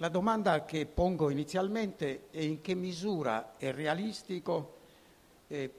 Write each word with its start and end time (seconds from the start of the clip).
la 0.00 0.08
domanda 0.08 0.64
che 0.64 0.86
pongo 0.86 1.28
inizialmente 1.28 2.28
è 2.30 2.40
in 2.40 2.62
che 2.62 2.74
misura 2.74 3.56
è 3.58 3.70
realistico 3.70 4.78
eh, 5.46 5.70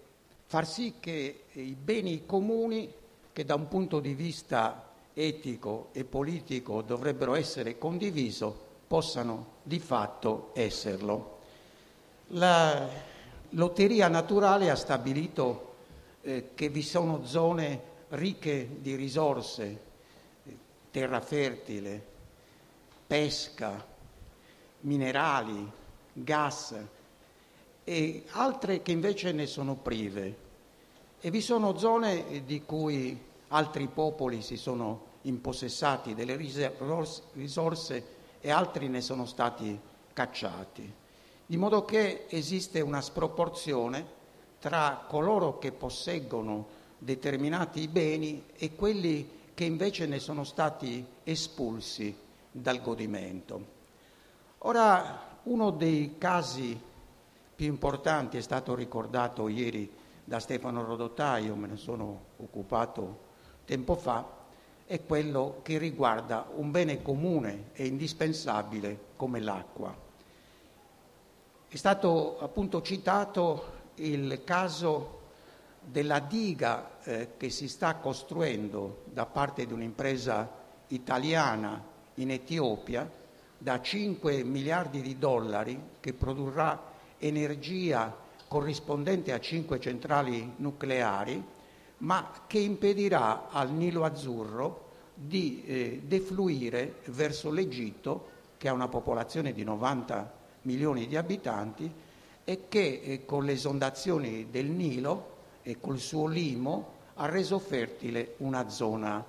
far 0.46 0.68
sì 0.68 0.96
che 1.00 1.46
i 1.54 1.76
beni 1.76 2.26
comuni, 2.28 2.94
che 3.34 3.46
da 3.46 3.56
un 3.56 3.68
punto 3.68 4.00
di 4.00 4.14
vista 4.14 4.90
etico 5.14 5.90
e 5.94 6.04
politico 6.04 6.84
dovrebbero 6.84 7.34
essere 7.34 7.80
condivisi, 7.80 8.46
possano 8.86 9.54
di 9.64 9.80
fatto 9.80 10.52
esserlo. 10.54 11.40
La 12.28 12.88
lotteria 13.50 14.08
naturale 14.08 14.70
ha 14.70 14.76
stabilito 14.76 15.74
eh, 16.22 16.50
che 16.54 16.70
vi 16.70 16.84
sono 16.84 17.26
zone 17.26 17.82
ricche 18.10 18.70
di 18.82 18.94
risorse, 18.94 19.80
terra 20.92 21.22
fertile, 21.22 22.06
pesca, 23.08 23.90
minerali, 24.82 25.70
gas 26.14 26.76
e 27.84 28.24
altre 28.32 28.82
che 28.82 28.92
invece 28.92 29.32
ne 29.32 29.46
sono 29.46 29.76
prive. 29.76 30.50
E 31.20 31.30
vi 31.30 31.42
sono 31.42 31.78
zone 31.78 32.44
di 32.46 32.64
cui 32.64 33.20
altri 33.50 33.88
popoli 33.88 34.42
si 34.42 34.58
sono 34.58 35.10
impossessati 35.24 36.16
delle 36.16 36.36
risorse 36.36 38.06
e 38.40 38.50
altri 38.50 38.88
ne 38.88 39.02
sono 39.02 39.26
stati 39.26 39.80
cacciati. 40.14 40.94
Di 41.46 41.58
modo 41.58 41.86
che 41.86 42.26
esiste 42.30 42.82
una 42.82 43.02
sproporzione 43.02 44.20
tra 44.60 45.06
coloro 45.08 45.58
che 45.58 45.72
posseggono 45.72 46.80
determinati 46.98 47.88
beni 47.88 48.46
e 48.56 48.76
quelli 48.76 49.40
che 49.54 49.64
invece 49.66 50.06
ne 50.08 50.20
sono 50.20 50.44
stati 50.44 51.06
espulsi 51.24 52.16
dal 52.52 52.82
godimento. 52.82 53.80
Ora, 54.64 55.40
uno 55.44 55.72
dei 55.72 56.18
casi 56.20 56.80
più 57.56 57.66
importanti 57.66 58.38
è 58.38 58.42
stato 58.42 58.76
ricordato 58.76 59.48
ieri 59.48 59.92
da 60.24 60.40
Stefano 60.40 60.84
Rodotaio, 60.84 61.56
me 61.56 61.68
ne 61.68 61.78
sono 61.78 62.26
occupato 62.38 63.30
tempo 63.66 63.96
fa, 63.96 64.24
è 64.86 65.04
quello 65.04 65.62
che 65.64 65.80
riguarda 65.80 66.48
un 66.54 66.70
bene 66.70 67.02
comune 67.02 67.70
e 67.74 67.88
indispensabile 67.88 69.00
come 69.16 69.40
l'acqua. 69.40 69.96
È 71.68 71.76
stato 71.76 72.38
appunto 72.40 72.84
citato 72.84 73.80
il 73.96 74.44
caso 74.44 75.22
della 75.80 76.20
diga 76.20 77.00
eh, 77.02 77.30
che 77.36 77.50
si 77.50 77.68
sta 77.68 77.96
costruendo 77.96 79.06
da 79.06 79.26
parte 79.26 79.66
di 79.66 79.74
un'impresa 79.74 80.48
italiana 80.90 81.84
in 82.16 82.30
Etiopia 82.30 83.20
da 83.62 83.80
5 83.80 84.44
miliardi 84.44 85.02
di 85.02 85.20
dollari 85.20 85.80
che 86.00 86.14
produrrà 86.14 86.82
energia 87.20 88.12
corrispondente 88.48 89.32
a 89.34 89.40
5 89.40 89.80
centrali 89.80 90.54
nucleari, 90.56 91.42
ma 91.98 92.32
che 92.48 92.58
impedirà 92.58 93.50
al 93.52 93.72
Nilo 93.72 94.04
Azzurro 94.04 94.90
di 95.14 95.64
eh, 95.64 96.02
defluire 96.04 96.96
verso 97.06 97.52
l'Egitto, 97.52 98.30
che 98.58 98.68
ha 98.68 98.74
una 98.74 98.88
popolazione 98.88 99.54
di 99.54 99.64
90 99.64 100.34
milioni 100.64 101.06
di 101.06 101.16
abitanti 101.16 101.92
e 102.44 102.68
che 102.68 103.02
eh, 103.04 103.26
con 103.26 103.46
le 103.46 103.52
esondazioni 103.52 104.48
del 104.50 104.66
Nilo 104.66 105.30
e 105.62 105.80
col 105.80 106.00
suo 106.00 106.26
limo 106.26 106.94
ha 107.16 107.28
reso 107.28 107.60
fertile 107.60 108.34
una 108.38 108.68
zona 108.70 109.24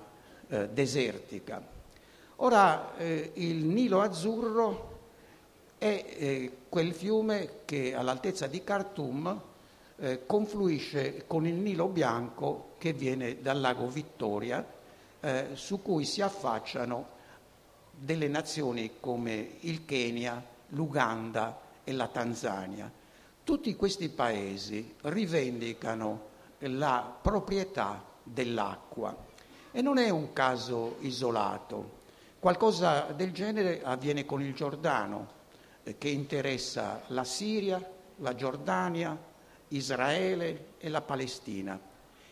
eh, 0.47 0.69
desertica. 0.69 1.73
Ora, 2.43 2.97
eh, 2.97 3.31
il 3.35 3.63
Nilo 3.63 4.01
Azzurro 4.01 4.99
è 5.77 5.85
eh, 6.17 6.51
quel 6.67 6.93
fiume 6.93 7.61
che 7.63 7.95
all'altezza 7.95 8.47
di 8.47 8.61
Khartoum 8.65 9.41
eh, 9.95 10.25
confluisce 10.25 11.23
con 11.25 11.47
il 11.47 11.53
Nilo 11.53 11.87
Bianco 11.87 12.71
che 12.79 12.91
viene 12.91 13.39
dal 13.41 13.61
lago 13.61 13.87
Vittoria, 13.87 14.65
eh, 15.21 15.51
su 15.53 15.81
cui 15.81 16.03
si 16.03 16.21
affacciano 16.21 17.07
delle 17.91 18.27
nazioni 18.27 18.95
come 18.99 19.51
il 19.61 19.85
Kenya, 19.85 20.43
l'Uganda 20.71 21.61
e 21.85 21.93
la 21.93 22.09
Tanzania. 22.09 22.91
Tutti 23.41 23.73
questi 23.77 24.09
paesi 24.09 24.95
rivendicano 25.03 26.27
la 26.59 27.09
proprietà 27.21 28.03
dell'acqua 28.21 29.15
e 29.71 29.81
non 29.81 29.97
è 29.97 30.09
un 30.09 30.33
caso 30.33 30.97
isolato. 30.99 32.01
Qualcosa 32.43 33.13
del 33.15 33.31
genere 33.31 33.81
avviene 33.85 34.25
con 34.25 34.41
il 34.41 34.53
Giordano, 34.53 35.27
eh, 35.83 35.97
che 35.97 36.09
interessa 36.09 37.01
la 37.07 37.23
Siria, 37.23 37.81
la 38.17 38.35
Giordania, 38.35 39.17
Israele 39.69 40.73
e 40.77 40.89
la 40.89 40.99
Palestina. 40.99 41.79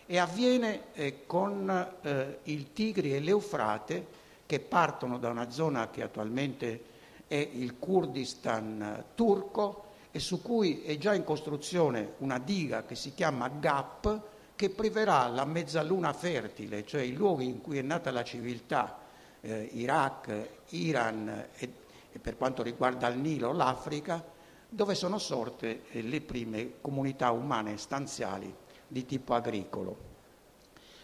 E 0.05 0.17
avviene 0.17 0.91
eh, 0.95 1.25
con 1.25 1.69
eh, 2.01 2.39
il 2.43 2.73
Tigri 2.73 3.15
e 3.15 3.21
l'Eufrate 3.21 4.05
che 4.45 4.59
partono 4.59 5.17
da 5.17 5.29
una 5.29 5.49
zona 5.49 5.89
che 5.89 6.03
attualmente 6.03 6.83
è 7.25 7.49
il 7.53 7.79
Kurdistan 7.79 8.81
eh, 8.81 9.03
turco 9.15 9.85
e 10.11 10.19
su 10.19 10.41
cui 10.41 10.83
è 10.83 10.97
già 10.97 11.13
in 11.13 11.23
costruzione 11.23 12.15
una 12.17 12.37
diga 12.37 12.83
che 12.83 12.95
si 12.95 13.13
chiama 13.13 13.47
GAP 13.47 14.21
che 14.57 14.71
priverà 14.71 15.29
la 15.29 15.45
mezzaluna 15.45 16.11
fertile, 16.11 16.85
cioè 16.85 16.99
i 16.99 17.13
luoghi 17.13 17.45
in 17.45 17.61
cui 17.61 17.77
è 17.77 17.81
nata 17.81 18.11
la 18.11 18.25
civiltà 18.25 19.00
eh, 19.41 19.69
Iraq, 19.73 20.49
Iran 20.69 21.47
e, 21.55 21.73
e, 22.11 22.19
per 22.19 22.37
quanto 22.37 22.63
riguarda 22.63 23.07
il 23.07 23.19
Nilo 23.19 23.51
l'Africa, 23.51 24.23
dove 24.69 24.95
sono 24.95 25.17
sorte 25.17 25.83
eh, 25.91 26.01
le 26.01 26.21
prime 26.21 26.73
comunità 26.81 27.31
umane 27.31 27.77
stanziali 27.77 28.53
di 28.87 29.05
tipo 29.05 29.33
agricolo. 29.33 30.09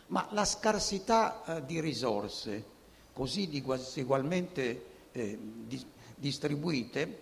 Ma 0.07 0.27
la 0.31 0.45
scarsità 0.45 1.43
eh, 1.43 1.65
di 1.65 1.79
risorse, 1.81 2.63
così 3.11 3.47
disegualmente 3.47 4.85
eh, 5.11 5.37
di, 5.41 5.85
distribuite, 6.15 7.21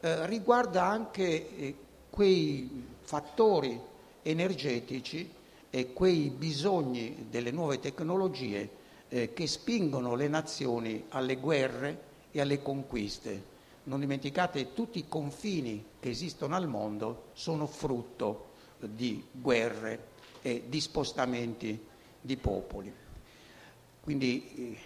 eh, 0.00 0.26
riguarda 0.26 0.84
anche 0.84 1.56
eh, 1.56 1.76
quei 2.10 2.84
fattori 3.00 3.80
energetici 4.22 5.32
e 5.70 5.92
quei 5.92 6.30
bisogni 6.30 7.26
delle 7.30 7.50
nuove 7.50 7.78
tecnologie 7.78 8.75
eh, 9.08 9.32
che 9.32 9.46
spingono 9.46 10.14
le 10.14 10.28
nazioni 10.28 11.04
alle 11.10 11.36
guerre 11.36 12.00
e 12.30 12.40
alle 12.40 12.62
conquiste. 12.62 13.54
Non 13.84 14.00
dimenticate, 14.00 14.72
tutti 14.72 14.98
i 14.98 15.08
confini 15.08 15.84
che 16.00 16.10
esistono 16.10 16.56
al 16.56 16.66
mondo 16.66 17.26
sono 17.34 17.66
frutto 17.66 18.54
di 18.80 19.24
guerre 19.30 20.14
e 20.42 20.64
di 20.68 20.80
spostamenti 20.80 21.86
di 22.20 22.36
popoli. 22.36 22.92
Quindi 24.00 24.52
eh, 24.54 24.78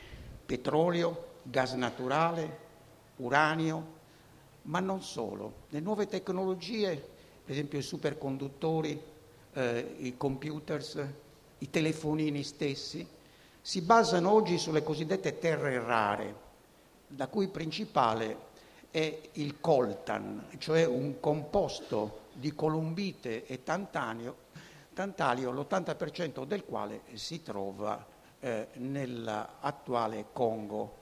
petrolio, 0.45 1.29
gas 1.43 1.73
naturale, 1.73 2.59
uranio, 3.17 3.99
ma 4.63 4.81
non 4.81 5.03
solo. 5.03 5.55
Le 5.71 5.81
nuove 5.81 6.07
tecnologie, 6.07 6.95
per 7.45 7.53
esempio 7.53 7.79
i 7.79 7.83
superconduttori, 7.83 9.01
eh, 9.53 9.95
i 9.99 10.17
computers, 10.17 11.03
i 11.59 11.71
telefonini 11.71 12.43
stessi, 12.43 13.07
si 13.61 13.83
basano 13.83 14.33
oggi 14.33 14.59
sulle 14.59 14.83
cosiddette 14.83 15.39
terre 15.39 15.79
rare, 15.81 16.35
la 17.17 17.29
cui 17.29 17.49
principale 17.49 18.49
è 18.91 19.21
il 19.33 19.61
coltan, 19.61 20.47
cioè 20.59 20.85
un 20.85 21.21
composto 21.21 22.29
di 22.33 22.55
columbite 22.55 23.47
e 23.47 23.63
tantanio, 23.63 24.49
tantalio, 24.95 25.51
l'80% 25.53 26.45
del 26.45 26.65
quale 26.65 27.03
si 27.15 27.43
trova 27.43 28.05
eh, 28.41 28.69
nell'attuale 28.75 30.27
Congo 30.33 30.99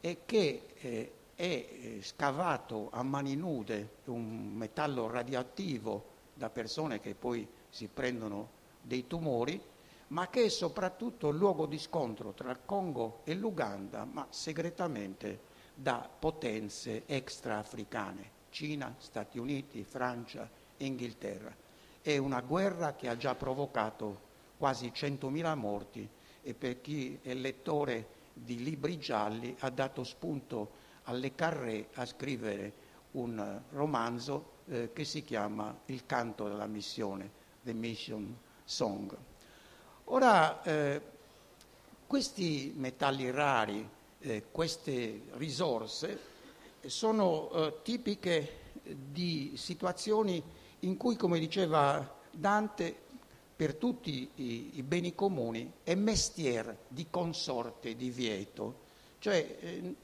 e 0.00 0.18
che 0.26 0.66
eh, 0.78 1.12
è 1.34 1.42
eh, 1.42 1.98
scavato 2.02 2.90
a 2.92 3.02
mani 3.02 3.34
nude 3.34 3.88
un 4.04 4.52
metallo 4.54 5.08
radioattivo 5.08 6.12
da 6.34 6.50
persone 6.50 7.00
che 7.00 7.14
poi 7.14 7.46
si 7.70 7.88
prendono 7.92 8.62
dei 8.82 9.06
tumori 9.06 9.60
ma 10.08 10.28
che 10.28 10.44
è 10.44 10.48
soprattutto 10.48 11.30
luogo 11.30 11.66
di 11.66 11.78
scontro 11.78 12.32
tra 12.32 12.50
il 12.50 12.60
Congo 12.64 13.20
e 13.24 13.34
l'Uganda, 13.34 14.04
ma 14.04 14.26
segretamente 14.30 15.52
da 15.74 16.08
potenze 16.18 17.04
extraafricane, 17.06 18.30
Cina, 18.50 18.94
Stati 18.98 19.38
Uniti, 19.38 19.82
Francia 19.82 20.48
Inghilterra. 20.78 21.54
È 22.00 22.16
una 22.16 22.40
guerra 22.40 22.94
che 22.94 23.08
ha 23.08 23.16
già 23.16 23.34
provocato 23.34 24.32
quasi 24.56 24.92
100.000 24.94 25.56
morti 25.56 26.08
e 26.42 26.54
per 26.54 26.80
chi 26.80 27.18
è 27.22 27.34
lettore 27.34 28.22
di 28.34 28.62
libri 28.62 28.98
gialli 28.98 29.56
ha 29.60 29.70
dato 29.70 30.04
spunto 30.04 30.82
alle 31.04 31.34
Carré 31.34 31.88
a 31.94 32.04
scrivere 32.04 32.72
un 33.12 33.62
romanzo 33.70 34.52
eh, 34.66 34.90
che 34.92 35.04
si 35.04 35.24
chiama 35.24 35.76
Il 35.86 36.06
canto 36.06 36.48
della 36.48 36.66
missione, 36.66 37.30
The 37.62 37.72
Mission 37.72 38.36
Song. 38.64 39.16
Ora, 40.08 40.62
eh, 40.62 41.00
questi 42.06 42.74
metalli 42.76 43.30
rari, 43.30 43.88
eh, 44.20 44.44
queste 44.50 45.22
risorse 45.32 46.18
sono 46.84 47.50
eh, 47.50 47.74
tipiche 47.82 48.60
di 48.82 49.54
situazioni 49.56 50.42
in 50.80 50.98
cui, 50.98 51.16
come 51.16 51.38
diceva 51.38 52.18
Dante, 52.30 52.94
per 53.56 53.76
tutti 53.76 54.30
i, 54.34 54.70
i 54.74 54.82
beni 54.82 55.14
comuni 55.14 55.72
è 55.82 55.94
mestiere 55.94 56.80
di 56.88 57.06
consorte, 57.08 57.96
di 57.96 58.10
vieto, 58.10 58.82
cioè 59.20 59.56
eh, 59.58 59.94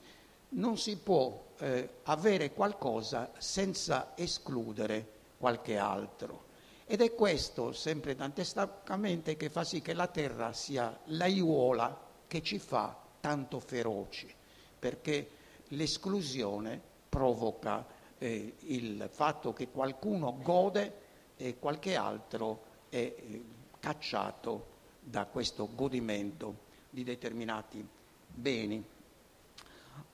non 0.50 0.78
si 0.78 0.96
può 0.96 1.48
eh, 1.58 1.88
avere 2.04 2.52
qualcosa 2.52 3.32
senza 3.36 4.12
escludere 4.14 5.06
qualche 5.36 5.76
altro. 5.76 6.48
Ed 6.92 7.02
è 7.02 7.14
questo, 7.14 7.70
sempre 7.70 8.16
dantescamente, 8.16 9.36
che 9.36 9.48
fa 9.48 9.62
sì 9.62 9.80
che 9.80 9.92
la 9.92 10.08
terra 10.08 10.52
sia 10.52 10.98
l'aiuola 11.04 11.96
che 12.26 12.42
ci 12.42 12.58
fa 12.58 12.98
tanto 13.20 13.60
feroci, 13.60 14.28
perché 14.76 15.30
l'esclusione 15.68 16.80
provoca 17.08 17.86
eh, 18.18 18.54
il 18.62 19.08
fatto 19.12 19.52
che 19.52 19.68
qualcuno 19.68 20.36
gode 20.42 20.94
e 21.36 21.60
qualche 21.60 21.94
altro 21.94 22.62
è 22.88 22.96
eh, 22.96 23.44
cacciato 23.78 24.66
da 24.98 25.26
questo 25.26 25.68
godimento 25.72 26.56
di 26.90 27.04
determinati 27.04 27.86
beni. 28.26 28.84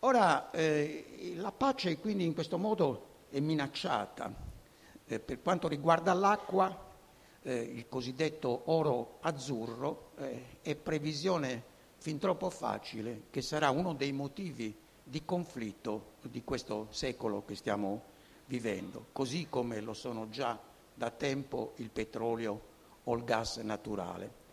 Ora, 0.01 0.51
eh, 0.51 1.33
la 1.37 1.53
pace 1.53 1.97
quindi 1.97 2.27
in 2.27 2.35
questo 2.35 2.59
modo 2.59 3.07
è 3.31 3.41
minacciata. 3.41 4.46
Eh, 5.09 5.21
per 5.21 5.41
quanto 5.41 5.69
riguarda 5.69 6.13
l'acqua, 6.15 6.85
eh, 7.43 7.55
il 7.55 7.89
cosiddetto 7.89 8.63
oro 8.67 9.19
azzurro 9.21 10.11
eh, 10.19 10.59
è 10.63 10.75
previsione 10.75 11.63
fin 11.99 12.19
troppo 12.19 12.51
facile 12.51 13.23
che 13.31 13.41
sarà 13.41 13.71
uno 13.71 13.95
dei 13.95 14.13
motivi 14.13 14.75
di 15.03 15.25
conflitto 15.25 16.15
di 16.23 16.43
questo 16.43 16.89
secolo 16.91 17.45
che 17.45 17.55
stiamo 17.55 18.03
vivendo, 18.47 19.07
così 19.13 19.47
come 19.49 19.81
lo 19.81 19.95
sono 19.95 20.29
già 20.29 20.59
da 20.93 21.11
tempo 21.11 21.75
il 21.77 21.91
petrolio 21.91 22.61
o 23.05 23.15
il 23.15 23.23
gas 23.23 23.59
naturale. 23.59 24.45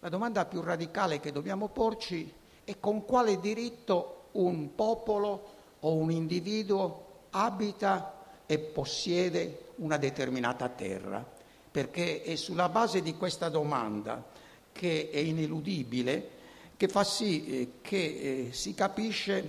La 0.00 0.08
domanda 0.08 0.44
più 0.44 0.60
radicale 0.60 1.20
che 1.20 1.30
dobbiamo 1.30 1.68
porci 1.68 2.32
è 2.64 2.80
con 2.80 3.04
quale 3.04 3.38
diritto 3.38 4.28
un 4.32 4.74
popolo 4.74 5.58
o 5.80 5.94
un 5.94 6.10
individuo 6.10 7.26
abita 7.30 8.19
e 8.50 8.58
possiede 8.58 9.74
una 9.76 9.96
determinata 9.96 10.68
terra, 10.68 11.24
perché 11.70 12.24
è 12.24 12.34
sulla 12.34 12.68
base 12.68 13.00
di 13.00 13.14
questa 13.14 13.48
domanda 13.48 14.26
che 14.72 15.08
è 15.08 15.18
ineludibile 15.18 16.30
che 16.76 16.88
fa 16.88 17.04
sì 17.04 17.46
eh, 17.46 17.72
che 17.80 18.48
eh, 18.48 18.52
si 18.52 18.74
capisce 18.74 19.48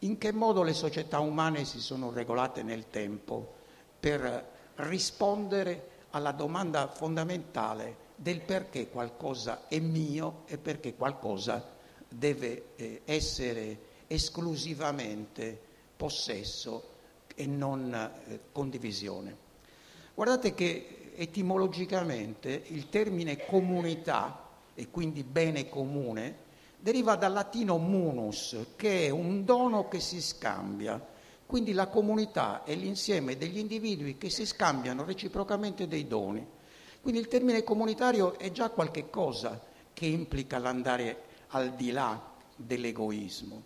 in 0.00 0.18
che 0.18 0.32
modo 0.32 0.62
le 0.62 0.74
società 0.74 1.18
umane 1.18 1.64
si 1.64 1.80
sono 1.80 2.10
regolate 2.10 2.62
nel 2.62 2.90
tempo 2.90 3.54
per 3.98 4.50
rispondere 4.74 5.88
alla 6.10 6.32
domanda 6.32 6.88
fondamentale 6.88 7.96
del 8.16 8.42
perché 8.42 8.90
qualcosa 8.90 9.66
è 9.66 9.78
mio 9.78 10.42
e 10.44 10.58
perché 10.58 10.94
qualcosa 10.94 11.64
deve 12.06 12.64
eh, 12.76 13.00
essere 13.06 13.78
esclusivamente 14.08 15.58
possesso 15.96 16.95
e 17.36 17.46
non 17.46 17.94
eh, 17.94 18.40
condivisione. 18.50 19.44
Guardate 20.14 20.54
che 20.54 21.12
etimologicamente 21.14 22.62
il 22.68 22.88
termine 22.88 23.44
comunità 23.46 24.48
e 24.74 24.90
quindi 24.90 25.22
bene 25.22 25.68
comune 25.68 26.44
deriva 26.78 27.16
dal 27.16 27.32
latino 27.32 27.78
munus, 27.78 28.56
che 28.76 29.06
è 29.06 29.10
un 29.10 29.44
dono 29.44 29.88
che 29.88 30.00
si 30.00 30.20
scambia. 30.20 31.14
Quindi 31.46 31.72
la 31.72 31.86
comunità 31.86 32.64
è 32.64 32.74
l'insieme 32.74 33.36
degli 33.36 33.58
individui 33.58 34.18
che 34.18 34.30
si 34.30 34.44
scambiano 34.44 35.04
reciprocamente 35.04 35.86
dei 35.86 36.06
doni. 36.06 36.44
Quindi 37.00 37.20
il 37.20 37.28
termine 37.28 37.62
comunitario 37.62 38.38
è 38.38 38.50
già 38.50 38.70
qualche 38.70 39.10
cosa 39.10 39.60
che 39.92 40.06
implica 40.06 40.58
l'andare 40.58 41.22
al 41.48 41.74
di 41.74 41.92
là 41.92 42.20
dell'egoismo. 42.56 43.62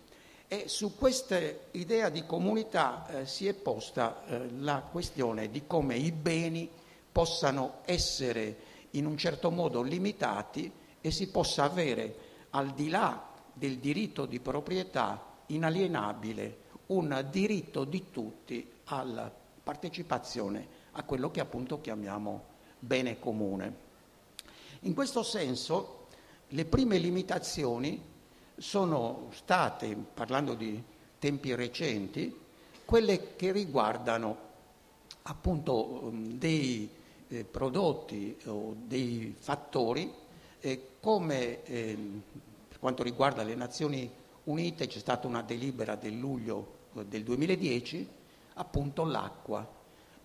E 0.53 0.67
su 0.67 0.97
questa 0.97 1.39
idea 1.71 2.09
di 2.09 2.25
comunità 2.25 3.07
eh, 3.07 3.25
si 3.25 3.47
è 3.47 3.53
posta 3.53 4.25
eh, 4.25 4.49
la 4.57 4.81
questione 4.81 5.49
di 5.49 5.65
come 5.65 5.95
i 5.95 6.11
beni 6.11 6.69
possano 7.09 7.75
essere 7.85 8.57
in 8.89 9.05
un 9.05 9.15
certo 9.15 9.49
modo 9.49 9.81
limitati 9.81 10.69
e 10.99 11.09
si 11.09 11.29
possa 11.29 11.63
avere 11.63 12.15
al 12.49 12.73
di 12.73 12.89
là 12.89 13.29
del 13.53 13.77
diritto 13.77 14.25
di 14.25 14.41
proprietà 14.41 15.25
inalienabile, 15.45 16.57
un 16.87 17.25
diritto 17.31 17.85
di 17.85 18.11
tutti 18.11 18.69
alla 18.87 19.33
partecipazione 19.63 20.67
a 20.91 21.03
quello 21.03 21.31
che 21.31 21.39
appunto 21.39 21.79
chiamiamo 21.79 22.43
bene 22.77 23.19
comune. 23.19 23.75
In 24.81 24.93
questo 24.93 25.23
senso 25.23 26.07
le 26.49 26.65
prime 26.65 26.97
limitazioni 26.97 28.10
sono 28.61 29.29
state, 29.31 29.95
parlando 30.13 30.53
di 30.53 30.81
tempi 31.17 31.55
recenti, 31.55 32.39
quelle 32.85 33.35
che 33.35 33.51
riguardano 33.51 34.49
appunto 35.23 36.03
um, 36.03 36.37
dei 36.37 36.87
eh, 37.27 37.43
prodotti 37.43 38.37
o 38.45 38.75
dei 38.77 39.35
fattori 39.37 40.13
eh, 40.59 40.89
come 40.99 41.63
eh, 41.63 41.97
per 42.67 42.77
quanto 42.77 43.01
riguarda 43.01 43.41
le 43.41 43.55
Nazioni 43.55 44.09
Unite 44.43 44.85
c'è 44.85 44.99
stata 44.99 45.25
una 45.25 45.41
delibera 45.41 45.95
del 45.95 46.17
luglio 46.17 46.89
eh, 46.95 47.05
del 47.05 47.23
2010, 47.23 48.07
appunto 48.55 49.03
l'acqua. 49.05 49.67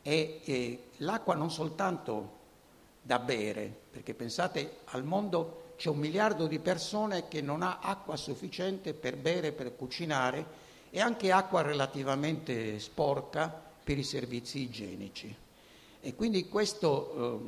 E 0.03 0.41
eh, 0.45 0.83
l'acqua 0.99 1.35
non 1.35 1.51
soltanto 1.51 2.35
da 3.01 3.19
bere, 3.19 3.75
perché 3.91 4.13
pensate 4.13 4.81
al 4.87 5.05
mondo 5.05 5.66
c'è 5.77 5.89
un 5.91 5.99
miliardo 5.99 6.47
di 6.47 6.59
persone 6.59 7.29
che 7.29 7.41
non 7.41 7.63
ha 7.63 7.79
acqua 7.81 8.17
sufficiente 8.17 8.95
per 8.95 9.17
bere, 9.17 9.53
per 9.53 9.77
cucinare 9.77 10.65
e 10.91 11.01
anche 11.01 11.31
acqua 11.31 11.63
relativamente 11.63 12.79
sporca 12.79 13.49
per 13.85 13.99
i 13.99 14.03
servizi 14.03 14.61
igienici. 14.61 15.35
E 16.01 16.15
quindi 16.15 16.49
questo 16.49 17.43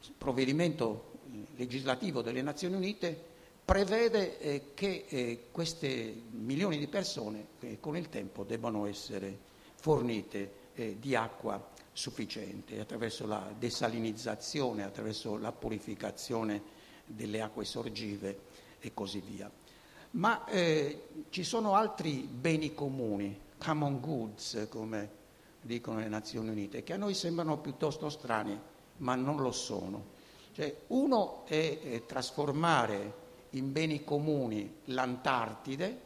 eh, 0.00 0.08
provvedimento 0.16 1.08
legislativo 1.56 2.22
delle 2.22 2.42
Nazioni 2.42 2.74
Unite 2.74 3.28
prevede 3.64 4.38
eh, 4.40 4.62
che 4.74 5.04
eh, 5.08 5.44
queste 5.50 6.22
milioni 6.30 6.76
di 6.78 6.88
persone 6.88 7.46
eh, 7.60 7.78
con 7.80 7.96
il 7.96 8.08
tempo 8.08 8.42
debbano 8.42 8.86
essere 8.86 9.38
fornite 9.76 10.52
eh, 10.74 10.96
di 10.98 11.14
acqua 11.14 11.68
sufficiente 12.00 12.80
attraverso 12.80 13.26
la 13.26 13.52
desalinizzazione, 13.58 14.84
attraverso 14.84 15.36
la 15.36 15.52
purificazione 15.52 16.62
delle 17.04 17.42
acque 17.42 17.66
sorgive 17.66 18.38
e 18.80 18.94
così 18.94 19.20
via. 19.20 19.50
Ma 20.12 20.46
eh, 20.46 21.08
ci 21.28 21.44
sono 21.44 21.74
altri 21.74 22.26
beni 22.30 22.72
comuni, 22.72 23.38
common 23.58 24.00
goods, 24.00 24.66
come 24.70 25.18
dicono 25.60 25.98
le 25.98 26.08
Nazioni 26.08 26.48
Unite, 26.48 26.82
che 26.82 26.94
a 26.94 26.96
noi 26.96 27.12
sembrano 27.12 27.58
piuttosto 27.58 28.08
strani, 28.08 28.58
ma 28.98 29.14
non 29.14 29.36
lo 29.36 29.52
sono. 29.52 30.18
Cioè, 30.52 30.74
uno 30.88 31.44
è 31.44 31.78
eh, 31.82 32.06
trasformare 32.06 33.28
in 33.50 33.72
beni 33.72 34.04
comuni 34.04 34.78
l'Antartide 34.86 36.00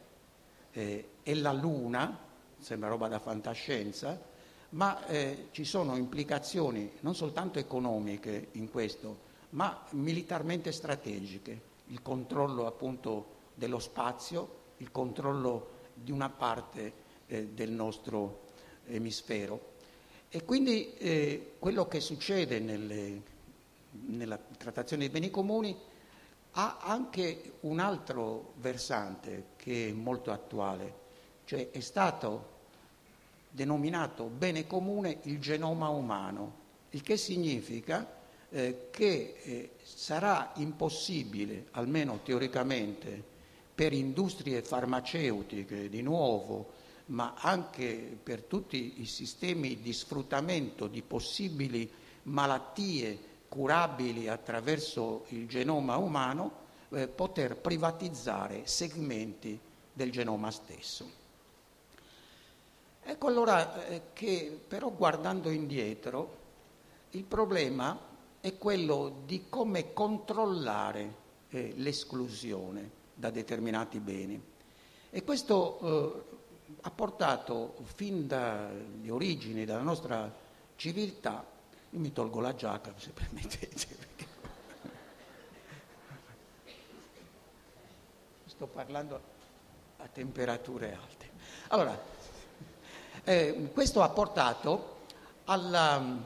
eh, 0.71 1.09
e 1.23 1.35
la 1.35 1.53
Luna, 1.53 2.19
sembra 2.59 2.89
roba 2.89 3.07
da 3.07 3.19
fantascienza, 3.19 4.33
ma 4.75 5.05
eh, 5.07 5.47
ci 5.51 5.65
sono 5.65 5.95
implicazioni 5.97 6.91
non 7.01 7.15
soltanto 7.15 7.59
economiche 7.59 8.49
in 8.53 8.69
questo, 8.69 9.33
ma 9.51 9.85
militarmente 9.91 10.71
strategiche, 10.71 11.61
il 11.87 12.01
controllo 12.01 12.65
appunto 12.65 13.33
dello 13.53 13.79
spazio, 13.79 14.63
il 14.77 14.91
controllo 14.91 15.71
di 15.93 16.11
una 16.11 16.29
parte 16.29 16.93
eh, 17.27 17.47
del 17.47 17.71
nostro 17.71 18.43
emisfero. 18.87 19.73
E 20.29 20.43
quindi 20.43 20.93
eh, 20.95 21.53
quello 21.59 21.87
che 21.87 21.99
succede 21.99 22.59
nelle 22.59 23.33
nella 24.07 24.37
trattazione 24.37 25.03
dei 25.03 25.11
beni 25.11 25.29
comuni 25.29 25.75
ha 26.57 26.77
anche 26.81 27.53
un 27.61 27.79
altro 27.79 28.53
versante 28.57 29.47
che 29.55 29.89
è 29.89 29.91
molto 29.91 30.31
attuale, 30.31 30.93
cioè 31.45 31.69
è 31.69 31.79
stato 31.79 32.53
denominato 33.55 34.25
bene 34.25 34.67
comune 34.67 35.19
il 35.23 35.39
genoma 35.39 35.87
umano, 35.87 36.63
il 36.89 37.01
che 37.01 37.15
significa 37.15 38.05
eh, 38.49 38.89
che 38.91 39.35
eh, 39.41 39.71
sarà 39.81 40.51
impossibile, 40.57 41.67
almeno 41.71 42.19
teoricamente, 42.21 43.23
per 43.73 43.93
industrie 43.93 44.61
farmaceutiche 44.61 45.89
di 45.89 46.01
nuovo, 46.01 46.73
ma 47.07 47.33
anche 47.37 48.17
per 48.21 48.43
tutti 48.43 49.01
i 49.01 49.05
sistemi 49.05 49.79
di 49.79 49.93
sfruttamento 49.93 50.87
di 50.87 51.01
possibili 51.01 51.89
malattie 52.23 53.33
curabili 53.47 54.27
attraverso 54.27 55.25
il 55.29 55.47
genoma 55.47 55.95
umano, 55.97 56.63
eh, 56.89 57.07
poter 57.07 57.55
privatizzare 57.55 58.63
segmenti 58.65 59.57
del 59.93 60.11
genoma 60.11 60.51
stesso. 60.51 61.23
Ecco 63.15 63.27
allora 63.27 63.85
eh, 63.85 64.01
che 64.11 64.59
però 64.67 64.91
guardando 64.91 65.49
indietro 65.49 66.35
il 67.11 67.23
problema 67.23 67.97
è 68.41 68.57
quello 68.57 69.21
di 69.23 69.45
come 69.47 69.93
controllare 69.93 71.15
eh, 71.47 71.71
l'esclusione 71.77 72.91
da 73.13 73.29
determinati 73.29 74.01
beni. 74.01 74.43
E 75.09 75.23
questo 75.23 75.79
eh, 75.79 76.23
ha 76.81 76.91
portato 76.91 77.75
fin 77.83 78.27
dalle 78.27 79.09
origini 79.09 79.63
della 79.63 79.79
nostra 79.79 80.29
civiltà, 80.75 81.45
io 81.91 81.99
mi 81.99 82.11
tolgo 82.11 82.41
la 82.41 82.53
giacca 82.53 82.93
se 82.97 83.11
permettete, 83.11 83.95
perché 83.95 84.27
sto 88.47 88.67
parlando 88.67 89.21
a 89.95 90.07
temperature 90.07 90.93
alte. 90.93 91.29
Allora, 91.69 92.14
eh, 93.25 93.71
questo 93.73 94.03
ha 94.03 94.09
portato 94.09 94.93
alla 95.45 95.99
mm, 95.99 96.17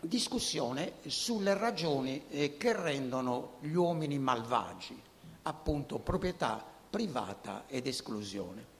discussione 0.00 0.94
sulle 1.06 1.56
ragioni 1.56 2.24
eh, 2.28 2.56
che 2.56 2.72
rendono 2.72 3.54
gli 3.60 3.74
uomini 3.74 4.18
malvagi, 4.18 5.00
appunto 5.42 5.98
proprietà 5.98 6.62
privata 6.90 7.64
ed 7.68 7.86
esclusione. 7.86 8.72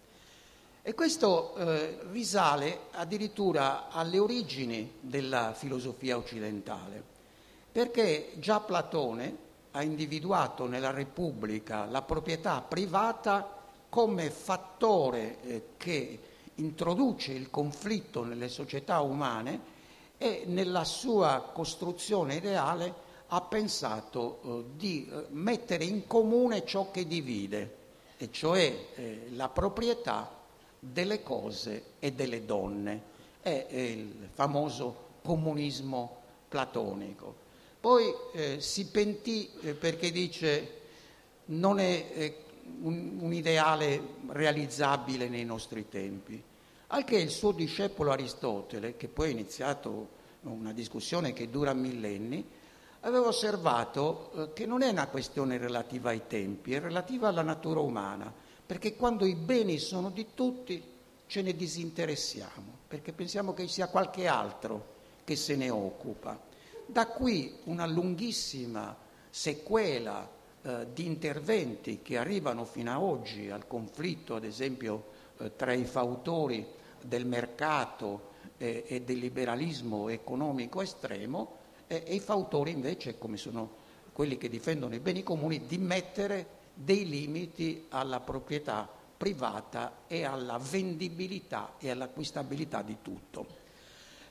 E 0.83 0.95
questo 0.95 1.55
eh, 1.55 2.01
risale 2.11 2.81
addirittura 2.91 3.89
alle 3.89 4.19
origini 4.19 4.99
della 5.01 5.55
filosofia 5.55 6.17
occidentale, 6.17 7.03
perché 7.73 8.35
già 8.39 8.61
Platone 8.61 9.37
ha 9.71 9.83
individuato 9.83 10.67
nella 10.67 10.91
Repubblica 10.91 11.87
la 11.87 12.03
proprietà 12.03 12.61
privata 12.61 13.63
come 13.89 14.31
fattore 14.31 15.41
eh, 15.43 15.63
che 15.77 16.19
introduce 16.57 17.33
il 17.33 17.51
conflitto 17.51 18.25
nelle 18.25 18.49
società 18.49 19.01
umane 19.01 19.73
e 20.19 20.45
nella 20.47 20.85
sua 20.85 21.51
costruzione 21.53 22.37
ideale 22.37 23.03
ha 23.29 23.41
pensato 23.41 24.41
eh, 24.43 24.65
di 24.77 25.09
eh, 25.11 25.27
mettere 25.31 25.85
in 25.85 26.07
comune 26.07 26.65
ciò 26.65 26.91
che 26.91 27.07
divide, 27.07 27.77
e 28.17 28.31
cioè 28.31 28.87
eh, 28.95 29.29
la 29.31 29.49
proprietà 29.49 30.31
delle 30.79 31.23
cose 31.23 31.83
e 31.99 32.13
delle 32.13 32.45
donne. 32.45 33.13
È, 33.41 33.67
è 33.67 33.77
il 33.77 34.29
famoso 34.33 35.13
comunismo 35.23 36.23
platonico. 36.49 37.43
Poi 37.81 38.15
eh, 38.33 38.61
si 38.61 38.87
pentì 38.87 39.51
eh, 39.61 39.75
perché 39.75 40.11
dice 40.11 40.83
non 41.47 41.79
è 41.79 42.07
eh, 42.15 42.44
un, 42.83 43.19
un 43.21 43.33
ideale 43.33 44.01
realizzabile 44.29 45.29
nei 45.29 45.45
nostri 45.45 45.89
tempi. 45.89 46.43
Al 46.89 47.05
che 47.05 47.17
il 47.17 47.31
suo 47.31 47.53
discepolo 47.53 48.13
Aristotele, 48.13 48.97
che 48.97 49.09
poi 49.09 49.29
ha 49.29 49.33
iniziato 49.33 50.09
una 50.43 50.73
discussione 50.73 51.33
che 51.33 51.51
dura 51.51 51.73
millenni, 51.73 52.45
aveva 53.01 53.29
osservato 53.29 54.31
eh, 54.35 54.53
che 54.53 54.67
non 54.67 54.83
è 54.83 54.89
una 54.89 55.09
questione 55.09 55.57
relativa 55.59 56.11
ai 56.11 56.23
tempi, 56.27 56.75
è 56.75 56.81
relativa 56.81 57.29
alla 57.29 57.43
natura 57.43 57.81
umana, 57.81 58.33
perché 58.67 58.97
quando 58.97 59.25
i 59.25 59.35
beni 59.35 59.79
sono 59.79 60.11
di 60.11 60.29
tutti 60.35 60.83
ce 61.27 61.43
ne 61.43 61.55
disinteressiamo, 61.55 62.79
perché 62.89 63.13
pensiamo 63.13 63.55
che 63.55 63.67
sia 63.69 63.89
qualche 63.89 64.27
altro 64.27 64.93
che 65.25 65.37
se 65.37 65.57
ne 65.57 65.71
occupa. 65.71 66.39
Da 66.87 67.07
qui 67.07 67.59
una 67.65 67.87
lunghissima 67.87 68.97
sequela 69.31 70.31
eh, 70.65 70.87
di 70.93 71.07
interventi 71.07 72.01
che 72.03 72.17
arrivano 72.17 72.65
fino 72.65 72.91
ad 72.91 73.03
oggi 73.03 73.51
al 73.51 73.67
conflitto, 73.67 74.35
ad 74.35 74.45
esempio, 74.45 75.05
eh, 75.39 75.55
tra 75.57 75.73
i 75.73 75.85
fautori 75.85 76.67
del 77.03 77.27
mercato 77.27 78.33
e 78.57 79.03
del 79.05 79.19
liberalismo 79.19 80.09
economico 80.09 80.81
estremo 80.81 81.57
e 81.87 81.97
i 82.09 82.21
fautori 82.21 82.71
invece, 82.71 83.19
come 83.19 83.37
sono 83.37 83.83
quelli 84.13 84.39
che 84.39 84.49
difendono 84.49 84.95
i 84.95 85.01
beni 85.01 85.23
comuni, 85.23 85.67
di 85.67 85.77
mettere 85.77 86.47
dei 86.73 87.07
limiti 87.07 87.87
alla 87.91 88.21
proprietà 88.21 88.89
privata 89.17 90.05
e 90.07 90.25
alla 90.25 90.57
vendibilità 90.59 91.75
e 91.79 91.91
all'acquistabilità 91.91 92.81
di 92.83 92.97
tutto. 93.03 93.47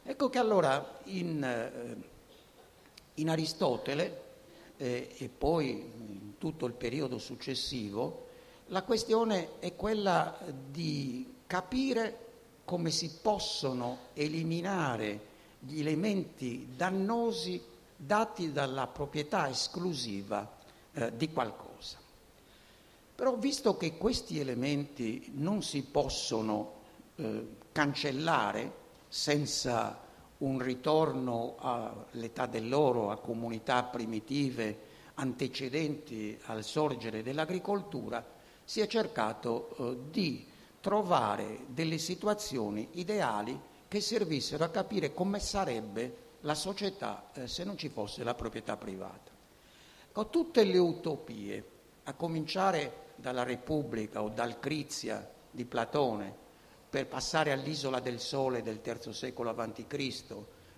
Ecco 0.04 0.30
che 0.30 0.40
allora 0.40 1.00
in 1.06 1.44
eh, 1.44 2.12
in 3.16 3.30
Aristotele 3.30 4.22
eh, 4.77 5.15
e 5.18 5.30
poi 5.30 5.70
in 5.70 6.34
tutto 6.38 6.65
il 6.65 6.74
periodo 6.74 7.18
successivo, 7.18 8.27
la 8.68 8.84
questione 8.84 9.60
è 9.60 9.75
quella 9.75 10.38
di 10.70 11.34
capire 11.46 12.20
come 12.65 12.92
si 12.92 13.20
possono 13.22 14.10
eliminare 14.13 15.32
gli 15.60 15.80
elementi 15.80 16.70
dannosi 16.75 17.62
dati 17.96 18.51
dalla 18.51 18.88
proprietà 18.88 19.50
esclusiva 19.50 20.58
eh, 20.94 21.15
di 21.15 21.32
qualcosa. 21.32 21.98
Però 23.15 23.36
visto 23.36 23.77
che 23.77 23.98
questi 23.98 24.39
elementi 24.39 25.32
non 25.36 25.62
si 25.62 25.84
possono 25.84 26.82
eh, 27.15 27.48
cancellare 27.72 28.82
senza 29.08 30.02
un 30.40 30.60
ritorno 30.60 31.56
all'età 31.60 32.46
dell'oro, 32.46 33.12
a 33.12 33.18
comunità 33.18 33.84
primitive 33.84 34.92
antecedenti 35.16 36.38
al 36.46 36.63
sorgere 36.63 37.24
dell'agricoltura, 37.24 38.25
si 38.63 38.82
è 38.82 38.88
cercato 38.88 39.75
eh, 39.75 39.98
di 40.10 40.46
trovare 40.80 41.66
delle 41.68 41.98
situazioni 41.98 42.90
ideali 42.94 43.60
che 43.88 44.02
servissero 44.02 44.63
a 44.63 44.70
capire 44.70 45.13
come 45.13 45.40
sarebbe 45.40 46.22
la 46.42 46.56
società 46.56 47.30
eh, 47.34 47.48
se 47.48 47.63
non 47.63 47.78
ci 47.78 47.90
fosse 47.90 48.24
la 48.24 48.34
proprietà 48.34 48.75
privata. 48.75 49.32
Con 50.12 50.30
tutte 50.30 50.63
le 50.63 50.78
utopie, 50.78 51.66
a 52.04 52.13
cominciare 52.13 53.12
dalla 53.16 53.44
Repubblica 53.44 54.22
o 54.22 54.30
dal 54.30 54.60
Crizia 54.60 55.28
di 55.50 55.66
Platone, 55.66 56.42
per 56.93 57.07
passare 57.07 57.51
all'isola 57.51 58.00
del 58.00 58.19
Sole 58.19 58.62
del 58.62 58.81
III 58.85 59.12
secolo 59.13 59.50
a.C., 59.50 60.23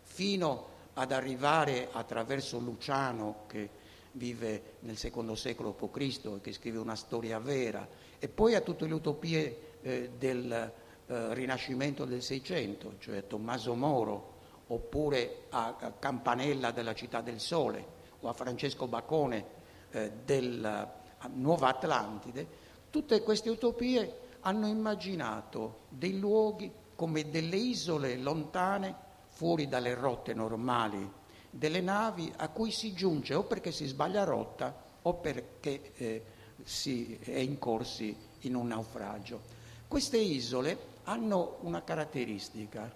fino 0.02 0.68
ad 0.94 1.12
arrivare 1.12 1.90
attraverso 1.92 2.58
Luciano 2.58 3.44
che 3.48 3.70
vive 4.14 4.76
nel 4.80 4.96
secondo 4.96 5.36
secolo 5.36 5.76
d.C. 5.78 6.26
e 6.26 6.40
che 6.40 6.54
scrive 6.54 6.78
una 6.78 6.96
storia 6.96 7.38
vera, 7.40 7.86
e 8.18 8.30
poi 8.30 8.56
a 8.56 8.62
tutte 8.62 8.88
le 8.88 8.94
utopie 8.94 9.58
eh, 9.82 10.12
del 10.18 10.50
eh, 10.54 11.34
Rinascimento 11.34 12.06
del 12.06 12.22
Seicento, 12.22 12.94
cioè 13.00 13.28
Tommaso 13.28 13.76
Moro, 13.76 14.36
oppure 14.68 15.48
a, 15.50 15.96
Campanella 16.00 16.72
della 16.72 16.96
Città 16.96 17.20
del 17.20 17.42
Sole 17.42 17.86
o 18.22 18.30
a 18.30 18.34
Francesco 18.34 18.88
Bacone 18.88 19.46
eh, 19.92 20.12
della 20.24 20.94
Nuova 21.34 21.68
Atlantide, 21.68 22.48
tutte 22.90 23.22
queste 23.22 23.50
utopie 23.50 24.24
hanno 24.46 24.68
immaginato 24.68 25.82
dei 25.90 26.20
luoghi 26.20 26.72
come 26.96 27.30
delle 27.30 27.58
isole 27.58 28.16
lontane, 28.18 28.96
fuori 29.28 29.68
dalle 29.68 29.94
rotte 29.94 30.34
normali 30.34 31.12
delle 31.50 31.82
navi, 31.82 32.32
a 32.38 32.50
cui 32.50 32.72
si 32.72 32.94
giunge 32.94 33.34
o 33.34 33.44
perché 33.44 33.72
si 33.72 33.86
sbaglia 33.86 34.24
rotta 34.24 34.76
o 35.02 35.14
perché 35.16 35.94
eh, 35.96 36.24
si 36.64 37.18
è 37.22 37.38
incorsi 37.38 38.16
in 38.42 38.56
un 38.56 38.68
naufragio. 38.68 39.42
Queste 39.88 40.18
isole 40.18 40.78
hanno 41.06 41.58
una 41.62 41.84
caratteristica, 41.84 42.92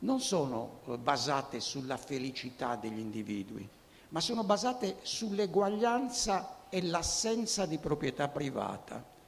non 0.00 0.20
sono 0.20 0.80
basate 0.98 1.60
sulla 1.60 1.98
felicità 1.98 2.76
degli 2.76 2.98
individui, 2.98 3.68
ma 4.08 4.20
sono 4.20 4.44
basate 4.44 4.96
sull'eguaglianza 5.02 6.68
e 6.68 6.82
l'assenza 6.82 7.66
di 7.66 7.78
proprietà 7.78 8.28
privata 8.28 9.18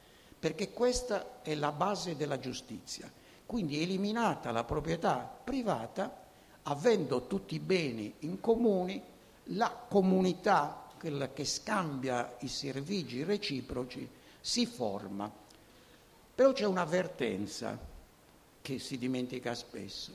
perché 0.43 0.73
questa 0.73 1.41
è 1.41 1.55
la 1.55 1.71
base 1.71 2.17
della 2.17 2.37
giustizia. 2.37 3.09
Quindi 3.45 3.81
eliminata 3.81 4.51
la 4.51 4.65
proprietà 4.65 5.19
privata, 5.41 6.21
avendo 6.63 7.27
tutti 7.27 7.55
i 7.55 7.59
beni 7.59 8.13
in 8.19 8.41
comune, 8.41 9.01
la 9.45 9.69
comunità, 9.69 10.89
quella 10.99 11.31
che 11.31 11.45
scambia 11.45 12.35
i 12.39 12.49
servigi 12.49 13.23
reciproci, 13.23 14.05
si 14.41 14.65
forma. 14.65 15.31
Però 16.35 16.51
c'è 16.51 16.65
un'avvertenza 16.65 17.79
che 18.61 18.79
si 18.79 18.97
dimentica 18.97 19.55
spesso, 19.55 20.11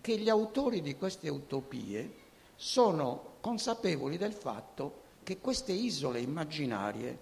che 0.00 0.18
gli 0.18 0.28
autori 0.28 0.82
di 0.82 0.96
queste 0.96 1.28
utopie 1.28 2.14
sono 2.56 3.34
consapevoli 3.40 4.16
del 4.16 4.32
fatto 4.32 5.02
che 5.22 5.38
queste 5.38 5.70
isole 5.70 6.18
immaginarie 6.18 7.18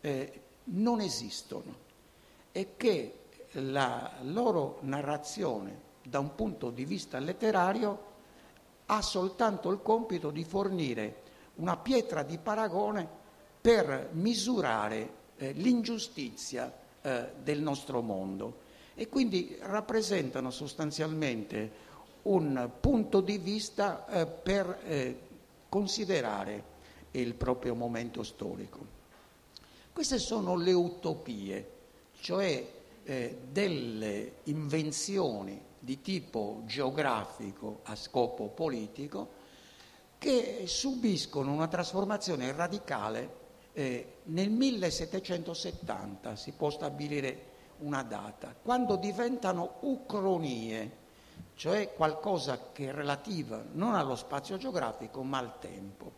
eh, 0.00 0.40
non 0.64 1.02
esistono 1.02 1.88
è 2.52 2.76
che 2.76 3.14
la 3.52 4.12
loro 4.22 4.78
narrazione 4.82 5.88
da 6.02 6.18
un 6.18 6.34
punto 6.34 6.70
di 6.70 6.84
vista 6.84 7.18
letterario 7.18 8.08
ha 8.86 9.02
soltanto 9.02 9.70
il 9.70 9.80
compito 9.82 10.30
di 10.30 10.44
fornire 10.44 11.22
una 11.56 11.76
pietra 11.76 12.22
di 12.22 12.38
paragone 12.38 13.08
per 13.60 14.08
misurare 14.12 15.18
eh, 15.36 15.52
l'ingiustizia 15.52 16.72
eh, 17.02 17.32
del 17.42 17.60
nostro 17.60 18.00
mondo. 18.00 18.68
e 19.00 19.08
quindi 19.08 19.56
rappresentano 19.60 20.50
sostanzialmente 20.50 21.88
un 22.24 22.70
punto 22.80 23.22
di 23.22 23.38
vista 23.38 24.06
eh, 24.06 24.26
per 24.26 24.78
eh, 24.84 25.18
considerare 25.70 26.64
il 27.12 27.32
proprio 27.32 27.74
momento 27.74 28.22
storico. 28.22 28.78
Queste 29.90 30.18
sono 30.18 30.54
le 30.54 30.72
utopie, 30.72 31.70
cioè 32.20 32.64
eh, 33.02 33.38
delle 33.50 34.32
invenzioni 34.44 35.60
di 35.78 36.00
tipo 36.00 36.62
geografico 36.66 37.80
a 37.84 37.96
scopo 37.96 38.48
politico 38.48 39.38
che 40.18 40.64
subiscono 40.66 41.50
una 41.52 41.66
trasformazione 41.66 42.52
radicale 42.52 43.38
eh, 43.72 44.16
nel 44.24 44.50
1770, 44.50 46.36
si 46.36 46.52
può 46.52 46.68
stabilire 46.68 47.48
una 47.78 48.02
data, 48.02 48.54
quando 48.60 48.96
diventano 48.96 49.76
ucronie, 49.80 50.98
cioè 51.54 51.94
qualcosa 51.94 52.70
che 52.72 52.88
è 52.88 52.92
relativa 52.92 53.64
non 53.72 53.94
allo 53.94 54.16
spazio 54.16 54.58
geografico 54.58 55.22
ma 55.22 55.38
al 55.38 55.58
tempo. 55.58 56.12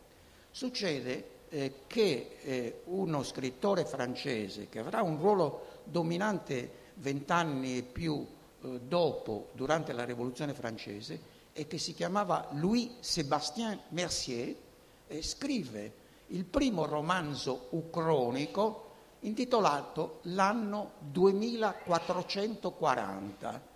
Succede 0.51 1.43
eh, 1.49 1.75
che 1.87 2.39
eh, 2.41 2.81
uno 2.87 3.23
scrittore 3.23 3.85
francese 3.85 4.69
che 4.69 4.81
avrà 4.81 5.03
un 5.03 5.19
ruolo 5.19 5.72
dominante 5.85 6.81
vent'anni 6.95 7.79
e 7.79 7.83
più 7.83 8.25
eh, 8.63 8.81
dopo, 8.81 9.49
durante 9.53 9.93
la 9.93 10.05
Rivoluzione 10.05 10.55
francese, 10.55 11.31
e 11.53 11.67
che 11.67 11.79
si 11.79 11.95
chiamava 11.95 12.47
Louis-Sébastien 12.53 13.81
Mercier, 13.89 14.55
eh, 15.09 15.23
scrive 15.23 15.95
il 16.29 16.45
primo 16.45 16.87
romanzo 16.87 17.67
ucronico 17.71 18.91
intitolato 19.21 20.21
L'anno 20.23 20.93
2440. 21.01 23.71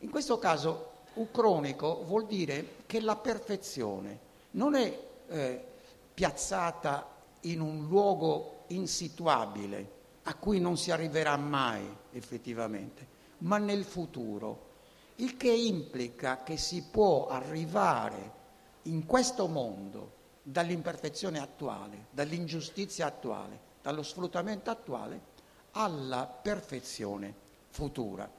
In 0.00 0.10
questo 0.10 0.38
caso 0.38 0.88
ucronico 1.14 2.04
vuol 2.04 2.26
dire 2.26 2.74
che 2.86 3.00
la 3.00 3.16
perfezione 3.16 4.28
non 4.52 4.74
è 4.74 5.08
eh, 5.28 5.64
piazzata 6.12 7.08
in 7.42 7.60
un 7.60 7.86
luogo 7.86 8.64
insituabile 8.68 9.98
a 10.24 10.34
cui 10.34 10.60
non 10.60 10.76
si 10.76 10.90
arriverà 10.90 11.36
mai 11.36 11.86
effettivamente, 12.12 13.06
ma 13.38 13.58
nel 13.58 13.84
futuro, 13.84 14.68
il 15.16 15.36
che 15.36 15.50
implica 15.50 16.42
che 16.42 16.56
si 16.56 16.82
può 16.90 17.28
arrivare 17.28 18.38
in 18.82 19.06
questo 19.06 19.46
mondo 19.48 20.18
dall'imperfezione 20.42 21.38
attuale, 21.38 22.06
dall'ingiustizia 22.10 23.06
attuale, 23.06 23.68
dallo 23.82 24.02
sfruttamento 24.02 24.70
attuale 24.70 25.28
alla 25.72 26.26
perfezione 26.26 27.34
futura. 27.68 28.30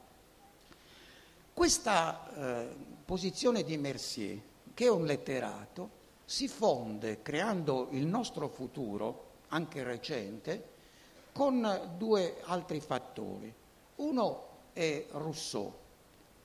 Questa 1.54 2.34
eh, 2.34 2.76
posizione 3.04 3.62
di 3.62 3.76
Mercier, 3.76 4.40
che 4.74 4.84
è 4.86 4.90
un 4.90 5.04
letterato, 5.04 6.00
si 6.24 6.48
fonde 6.48 7.22
creando 7.22 7.88
il 7.90 8.06
nostro 8.06 8.48
futuro, 8.48 9.30
anche 9.48 9.82
recente, 9.82 10.70
con 11.32 11.94
due 11.96 12.40
altri 12.44 12.80
fattori. 12.80 13.52
Uno 13.96 14.48
è 14.72 15.06
Rousseau, 15.12 15.72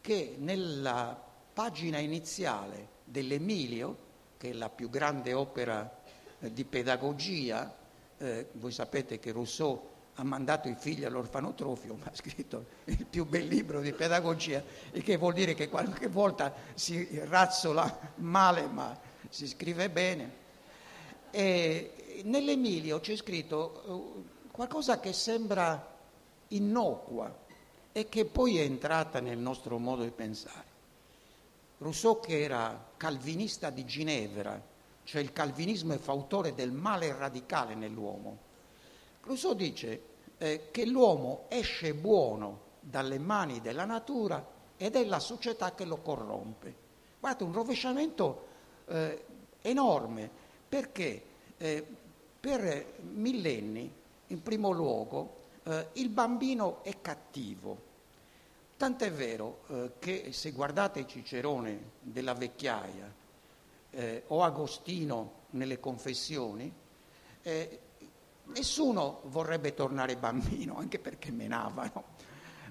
che 0.01 0.35
nella 0.37 1.19
pagina 1.53 1.97
iniziale 1.97 2.95
dell'Emilio, 3.03 4.05
che 4.37 4.51
è 4.51 4.53
la 4.53 4.69
più 4.69 4.89
grande 4.89 5.33
opera 5.33 6.01
eh, 6.39 6.53
di 6.53 6.63
pedagogia, 6.63 7.75
eh, 8.17 8.49
voi 8.53 8.71
sapete 8.71 9.19
che 9.19 9.31
Rousseau 9.31 9.95
ha 10.19 10.23
mandato 10.23 10.67
i 10.67 10.75
figli 10.75 11.03
all'orfanotrofio, 11.03 11.95
ma 11.95 12.05
ha 12.05 12.15
scritto 12.15 12.65
il 12.85 13.05
più 13.05 13.25
bel 13.25 13.45
libro 13.45 13.81
di 13.81 13.93
pedagogia, 13.93 14.63
il 14.91 15.03
che 15.03 15.17
vuol 15.17 15.33
dire 15.33 15.53
che 15.53 15.69
qualche 15.69 16.07
volta 16.07 16.53
si 16.73 17.19
razzola 17.25 18.13
male, 18.15 18.67
ma 18.67 18.97
si 19.29 19.47
scrive 19.47 19.89
bene. 19.89 20.45
E 21.29 22.21
nell'Emilio 22.23 22.99
c'è 22.99 23.15
scritto 23.15 23.83
uh, 23.85 24.25
qualcosa 24.57 24.99
che 24.99 25.13
sembra 25.13 25.95
innocua 26.47 27.31
e 27.91 28.09
che 28.09 28.25
poi 28.25 28.57
è 28.57 28.63
entrata 28.63 29.19
nel 29.19 29.37
nostro 29.37 29.77
modo 29.77 30.01
di 30.01 30.09
pensare. 30.09 30.65
Rousseau 31.77 32.19
che 32.19 32.41
era 32.41 32.89
calvinista 32.97 33.69
di 33.69 33.85
Ginevra, 33.85 34.59
cioè 35.03 35.21
il 35.21 35.31
calvinismo 35.31 35.93
è 35.93 35.99
fautore 35.99 36.55
del 36.55 36.71
male 36.71 37.15
radicale 37.15 37.75
nell'uomo. 37.75 38.35
Rousseau 39.25 39.53
dice 39.53 40.01
eh, 40.39 40.69
che 40.71 40.87
l'uomo 40.87 41.45
esce 41.49 41.93
buono 41.93 42.61
dalle 42.79 43.19
mani 43.19 43.61
della 43.61 43.85
natura 43.85 44.43
ed 44.75 44.95
è 44.95 45.05
la 45.05 45.19
società 45.19 45.75
che 45.75 45.85
lo 45.85 45.97
corrompe. 45.97 46.73
Guardate, 47.19 47.43
un 47.43 47.53
rovesciamento 47.53 48.47
eh, 48.87 49.23
enorme 49.61 50.27
perché 50.67 51.21
eh, 51.57 51.85
per 52.39 52.93
millenni, 53.01 53.96
in 54.27 54.41
primo 54.41 54.71
luogo, 54.71 55.45
eh, 55.63 55.87
il 55.93 56.09
bambino 56.09 56.83
è 56.83 57.01
cattivo. 57.01 57.85
Tant'è 58.77 59.11
vero 59.11 59.63
eh, 59.67 59.91
che 59.99 60.31
se 60.31 60.51
guardate 60.51 61.07
Cicerone 61.07 61.91
della 62.01 62.33
vecchiaia 62.33 63.11
eh, 63.89 64.23
o 64.27 64.43
Agostino 64.43 65.45
nelle 65.51 65.79
confessioni, 65.79 66.71
eh, 67.41 67.79
nessuno 68.45 69.21
vorrebbe 69.25 69.73
tornare 69.73 70.15
bambino, 70.15 70.77
anche 70.79 70.99
perché 70.99 71.31
menavano. 71.31 72.15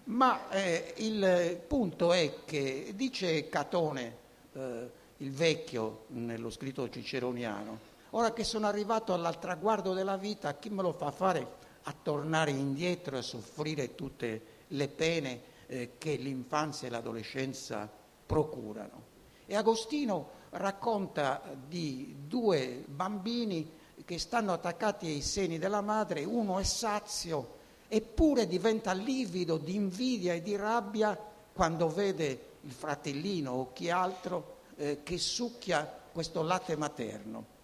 Ma 0.05 0.49
eh, 0.51 0.95
il 0.99 1.61
punto 1.67 2.13
è 2.13 2.45
che, 2.45 2.93
dice 2.95 3.49
Catone, 3.49 4.17
eh, 4.53 4.91
il 5.19 5.33
vecchio 5.33 6.05
nello 6.09 6.51
scritto 6.51 6.89
ciceroniano, 6.89 7.95
ora 8.17 8.33
che 8.33 8.45
sono 8.45 8.67
arrivato 8.67 9.13
al 9.13 9.39
traguardo 9.39 9.93
della 9.93 10.17
vita, 10.17 10.55
chi 10.55 10.71
me 10.71 10.81
lo 10.81 10.93
fa 10.93 11.11
fare 11.11 11.65
a 11.83 11.95
tornare 12.03 12.51
indietro 12.51 13.19
e 13.19 13.23
soffrire 13.23 13.95
tutte 13.95 14.65
le 14.69 14.89
pene 14.89 15.41
eh, 15.67 15.93
che 15.99 16.17
l'infanzia 16.17 16.89
e 16.89 16.91
l'adolescenza 16.91 17.89
procurano? 18.25 19.15
E 19.45 19.55
Agostino 19.55 20.31
racconta 20.51 21.43
di 21.69 22.17
due 22.27 22.85
bambini 22.87 23.71
che 24.07 24.19
stanno 24.19 24.55
attaccati 24.55 25.07
ai 25.07 25.21
seni 25.21 25.59
della 25.59 25.83
madre, 25.83 26.25
uno 26.25 26.59
è 26.59 26.65
sazio, 26.65 27.55
eppure 27.87 28.47
diventa 28.47 28.93
livido 28.93 29.59
di 29.59 29.75
invidia 29.75 30.33
e 30.33 30.41
di 30.41 30.57
rabbia 30.57 31.19
quando 31.53 31.91
vede 31.91 32.55
il 32.63 32.73
fratellino 32.73 33.53
o 33.53 33.73
chi 33.75 33.91
altro 33.91 34.61
eh, 34.77 35.03
che 35.03 35.19
succhia 35.19 35.85
questo 36.11 36.41
latte 36.41 36.77
materno. 36.77 37.56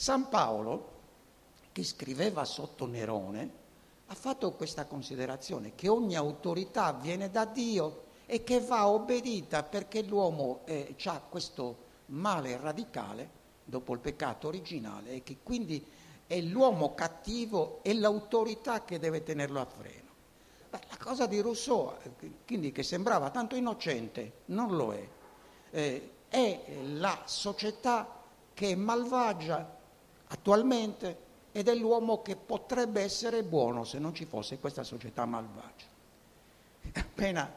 San 0.00 0.28
Paolo, 0.28 0.90
che 1.72 1.82
scriveva 1.82 2.44
sotto 2.44 2.86
Nerone, 2.86 3.50
ha 4.06 4.14
fatto 4.14 4.52
questa 4.52 4.84
considerazione, 4.86 5.74
che 5.74 5.88
ogni 5.88 6.14
autorità 6.14 6.92
viene 6.92 7.32
da 7.32 7.44
Dio 7.44 8.04
e 8.24 8.44
che 8.44 8.60
va 8.60 8.86
obbedita 8.86 9.64
perché 9.64 10.02
l'uomo 10.02 10.60
eh, 10.66 10.94
ha 11.06 11.20
questo 11.28 11.86
male 12.06 12.56
radicale 12.58 13.28
dopo 13.64 13.92
il 13.92 13.98
peccato 13.98 14.46
originale 14.46 15.14
e 15.14 15.22
che 15.24 15.38
quindi 15.42 15.84
è 16.28 16.40
l'uomo 16.42 16.94
cattivo 16.94 17.80
e 17.82 17.92
l'autorità 17.94 18.84
che 18.84 19.00
deve 19.00 19.24
tenerlo 19.24 19.60
a 19.60 19.66
freno. 19.66 20.10
Beh, 20.70 20.80
la 20.90 20.96
cosa 20.96 21.26
di 21.26 21.40
Rousseau, 21.40 21.94
eh, 22.04 22.30
quindi 22.46 22.70
che 22.70 22.84
sembrava 22.84 23.30
tanto 23.30 23.56
innocente, 23.56 24.42
non 24.44 24.76
lo 24.76 24.92
è. 24.92 25.08
Eh, 25.72 26.10
è 26.28 26.82
la 26.84 27.22
società 27.24 28.22
che 28.54 28.70
è 28.70 28.74
malvagia 28.76 29.74
attualmente 30.28 31.26
ed 31.52 31.68
è 31.68 31.74
l'uomo 31.74 32.22
che 32.22 32.36
potrebbe 32.36 33.02
essere 33.02 33.42
buono 33.42 33.84
se 33.84 33.98
non 33.98 34.14
ci 34.14 34.24
fosse 34.24 34.58
questa 34.58 34.84
società 34.84 35.24
malvagia. 35.24 35.86
Appena 36.94 37.52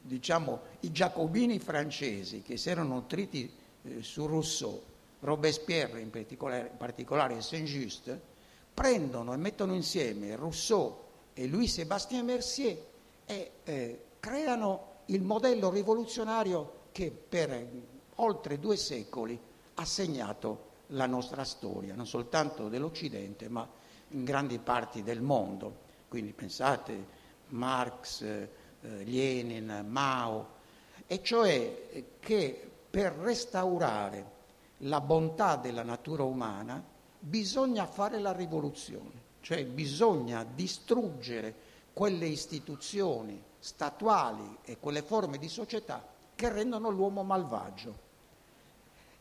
diciamo, 0.00 0.60
i 0.80 0.92
giacobini 0.92 1.58
francesi 1.58 2.42
che 2.42 2.56
si 2.56 2.70
erano 2.70 2.94
nutriti 2.94 3.52
eh, 3.82 4.02
su 4.02 4.26
Rousseau, 4.26 4.82
Robespierre 5.20 6.00
in 6.00 6.10
particolare, 6.10 6.68
in 6.70 6.76
particolare 6.76 7.40
Saint-Just, 7.40 8.18
prendono 8.72 9.32
e 9.32 9.36
mettono 9.36 9.74
insieme 9.74 10.36
Rousseau 10.36 10.96
e 11.34 11.46
Louis-Sébastien 11.46 12.24
Mercier 12.24 12.78
e 13.24 13.50
eh, 13.64 14.04
creano 14.20 14.96
il 15.06 15.22
modello 15.22 15.70
rivoluzionario 15.70 16.86
che 16.92 17.10
per 17.10 17.66
oltre 18.16 18.58
due 18.58 18.76
secoli 18.76 19.38
ha 19.74 19.84
segnato 19.84 20.67
la 20.88 21.06
nostra 21.06 21.44
storia, 21.44 21.94
non 21.94 22.06
soltanto 22.06 22.68
dell'Occidente, 22.68 23.48
ma 23.48 23.68
in 24.10 24.24
grandi 24.24 24.58
parti 24.58 25.02
del 25.02 25.20
mondo. 25.20 25.86
Quindi 26.08 26.32
pensate 26.32 27.16
Marx, 27.48 28.22
eh, 28.22 28.48
Lenin, 28.80 29.84
Mao, 29.88 30.56
e 31.06 31.22
cioè 31.22 32.04
che 32.20 32.70
per 32.88 33.12
restaurare 33.12 34.36
la 34.82 35.00
bontà 35.00 35.56
della 35.56 35.82
natura 35.82 36.22
umana 36.22 36.82
bisogna 37.18 37.86
fare 37.86 38.18
la 38.20 38.32
rivoluzione, 38.32 39.22
cioè 39.40 39.64
bisogna 39.64 40.44
distruggere 40.44 41.66
quelle 41.92 42.26
istituzioni 42.26 43.42
statuali 43.58 44.58
e 44.62 44.78
quelle 44.78 45.02
forme 45.02 45.36
di 45.38 45.48
società 45.48 46.06
che 46.34 46.48
rendono 46.48 46.90
l'uomo 46.90 47.24
malvagio. 47.24 48.06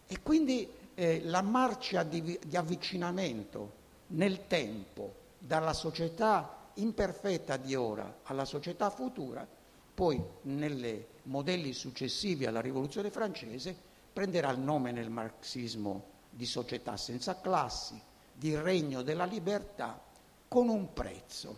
E 0.06 0.22
quindi 0.22 0.70
eh, 1.00 1.22
la 1.26 1.44
marcia 1.44 2.02
di, 2.02 2.40
di 2.44 2.58
avvicinamento 2.58 3.74
nel 4.08 4.48
tempo 4.48 5.14
dalla 5.38 5.74
società 5.74 6.72
imperfetta 6.76 7.56
di 7.58 7.76
ora 7.76 8.22
alla 8.24 8.46
società 8.46 8.90
futura, 8.90 9.48
poi 9.94 10.20
nei 10.44 11.06
modelli 11.24 11.74
successivi 11.74 12.48
alla 12.48 12.62
rivoluzione 12.62 13.12
francese 13.12 13.76
prenderà 14.12 14.50
il 14.50 14.58
nome 14.58 14.92
nel 14.92 15.12
marxismo 15.12 16.16
di 16.32 16.48
società 16.48 16.98
senza 16.98 17.40
classi, 17.40 18.02
di 18.34 18.56
regno 18.56 19.04
della 19.04 19.26
libertà, 19.26 20.02
con 20.48 20.68
un 20.68 20.94
prezzo, 20.94 21.56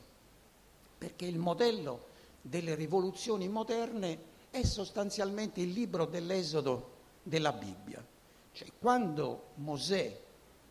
perché 0.98 1.26
il 1.26 1.38
modello 1.38 2.08
delle 2.42 2.76
rivoluzioni 2.76 3.48
moderne 3.48 4.18
è 4.50 4.64
sostanzialmente 4.64 5.62
il 5.62 5.72
libro 5.72 6.06
dell'Esodo 6.06 6.98
della 7.24 7.54
Bibbia. 7.54 8.04
Cioè, 8.52 8.68
quando 8.80 9.52
Mosè 9.56 10.20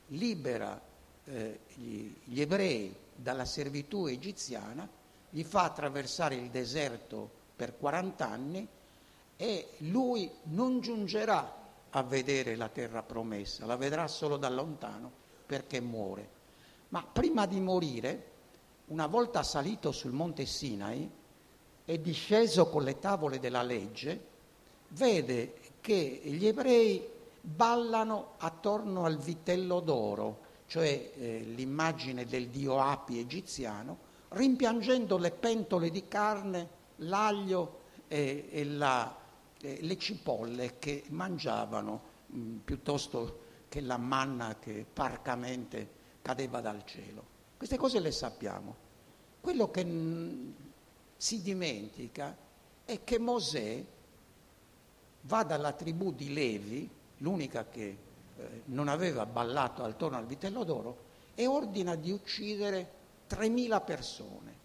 libera 0.09 0.81
eh, 1.25 1.61
gli, 1.75 2.13
gli 2.25 2.41
ebrei 2.41 2.95
dalla 3.15 3.45
servitù 3.45 4.07
egiziana, 4.07 4.89
gli 5.31 5.43
fa 5.43 5.65
attraversare 5.65 6.35
il 6.35 6.51
deserto 6.51 7.31
per 7.55 7.77
40 7.77 8.29
anni 8.29 8.69
e 9.37 9.69
lui 9.79 10.31
non 10.45 10.81
giungerà 10.81 11.57
a 11.91 12.03
vedere 12.03 12.57
la 12.57 12.69
terra 12.69 13.03
promessa, 13.03 13.67
la 13.67 13.77
vedrà 13.77 14.07
solo 14.07 14.37
da 14.37 14.49
lontano 14.49 15.11
perché 15.47 15.81
muore. 15.81 16.37
Ma 16.89 17.03
prima 17.03 17.47
di 17.47 17.61
morire, 17.61 18.37
una 18.87 19.07
volta 19.07 19.43
salito 19.43 19.93
sul 19.93 20.13
monte 20.13 20.47
Sinai 20.47 21.11
e 21.85 22.01
disceso 22.01 22.69
con 22.69 22.83
le 22.83 22.99
tavole 22.99 23.39
della 23.39 23.63
legge, 23.63 24.27
vede 24.89 25.55
che 25.81 26.21
gli 26.25 26.47
ebrei 26.47 27.17
ballano 27.41 28.35
attorno 28.39 29.05
al 29.05 29.19
vitello 29.19 29.81
d'oro, 29.81 30.47
cioè 30.67 31.13
eh, 31.15 31.41
l'immagine 31.41 32.25
del 32.25 32.49
dio 32.49 32.79
Api 32.79 33.19
egiziano, 33.19 34.07
rimpiangendo 34.31 35.17
le 35.17 35.31
pentole 35.31 35.91
di 35.91 36.07
carne, 36.09 36.77
l'aglio 36.97 37.81
e, 38.09 38.49
e 38.51 38.65
la, 38.65 39.17
eh, 39.61 39.79
le 39.81 39.99
cipolle 39.99 40.79
che 40.79 41.05
mangiavano 41.09 42.03
mh, 42.27 42.39
mm, 42.39 42.57
piuttosto 42.59 43.47
che 43.69 43.81
la 43.81 43.99
manna 43.99 44.57
che 44.59 44.87
parcamente 44.91 45.97
cadeva 46.23 46.61
dal 46.61 46.85
cielo. 46.85 47.37
Queste 47.57 47.77
cose 47.77 48.01
le 48.01 48.13
sappiamo. 48.13 48.87
Quello 49.41 49.71
che 49.71 49.85
mh, 49.85 50.55
si 51.17 51.43
dimentica 51.43 52.37
è 52.85 53.05
che 53.05 53.19
Mosè 53.19 53.85
va 55.23 55.43
dalla 55.43 55.73
tribù 55.73 56.13
di 56.13 56.33
Levi, 56.33 56.91
l'unica 57.19 57.67
che 57.69 57.97
eh, 58.37 58.63
non 58.67 58.89
aveva 58.89 59.27
ballato 59.27 59.83
attorno 59.83 60.17
al 60.17 60.27
vitello 60.27 60.65
d'oro, 60.65 61.07
e 61.35 61.47
ordina 61.47 61.95
di 61.95 62.11
uccidere 62.11 62.91
3.000 63.31 63.85
persone. 63.85 64.57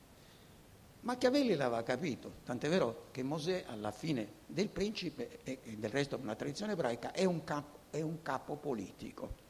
Machiavelli 1.02 1.56
l'aveva 1.56 1.84
capito, 1.84 2.32
tant'è 2.46 2.70
vero 2.70 3.08
che 3.12 3.24
Mosè 3.24 3.66
alla 3.68 3.92
fine 3.92 4.42
del 4.48 4.70
principe 4.70 5.40
e 5.44 5.60
del 5.78 5.90
resto 5.90 6.18
una 6.18 6.36
tradizione 6.36 6.72
ebraica 6.72 7.12
è 7.12 7.26
un 7.26 7.44
capo, 7.44 7.80
è 7.90 8.02
un 8.02 8.22
capo 8.22 8.56
politico. 8.56 9.42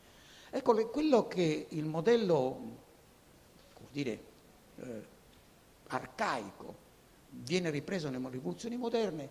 Ecco, 0.50 0.90
quello 0.90 1.28
che 1.28 1.68
il 1.70 1.86
modello, 1.86 2.60
dire, 3.92 4.24
eh, 4.78 5.08
arcaico 5.88 6.76
viene 7.30 7.70
ripreso 7.70 8.10
nelle 8.10 8.30
rivoluzioni 8.30 8.76
moderne 8.76 9.30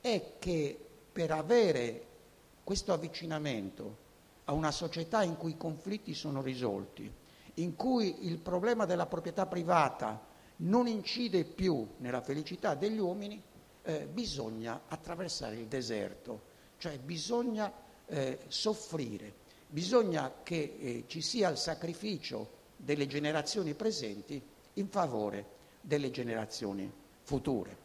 è 0.00 0.34
che 0.38 0.78
per 1.10 1.30
avere 1.30 2.06
questo 2.64 2.92
avvicinamento 2.92 4.10
a 4.44 4.52
una 4.52 4.70
società 4.70 5.22
in 5.22 5.36
cui 5.36 5.52
i 5.52 5.56
conflitti 5.56 6.14
sono 6.14 6.42
risolti, 6.42 7.10
in 7.54 7.76
cui 7.76 8.26
il 8.26 8.38
problema 8.38 8.86
della 8.86 9.06
proprietà 9.06 9.46
privata 9.46 10.20
non 10.56 10.86
incide 10.86 11.44
più 11.44 11.86
nella 11.98 12.20
felicità 12.20 12.74
degli 12.74 12.98
uomini, 12.98 13.42
eh, 13.82 14.06
bisogna 14.06 14.82
attraversare 14.88 15.56
il 15.56 15.66
deserto, 15.66 16.50
cioè 16.78 16.98
bisogna 16.98 17.72
eh, 18.06 18.38
soffrire, 18.48 19.34
bisogna 19.68 20.32
che 20.42 20.76
eh, 20.78 21.04
ci 21.06 21.20
sia 21.20 21.48
il 21.48 21.56
sacrificio 21.56 22.60
delle 22.76 23.06
generazioni 23.06 23.74
presenti 23.74 24.40
in 24.74 24.88
favore 24.88 25.46
delle 25.80 26.10
generazioni 26.10 26.90
future. 27.22 27.76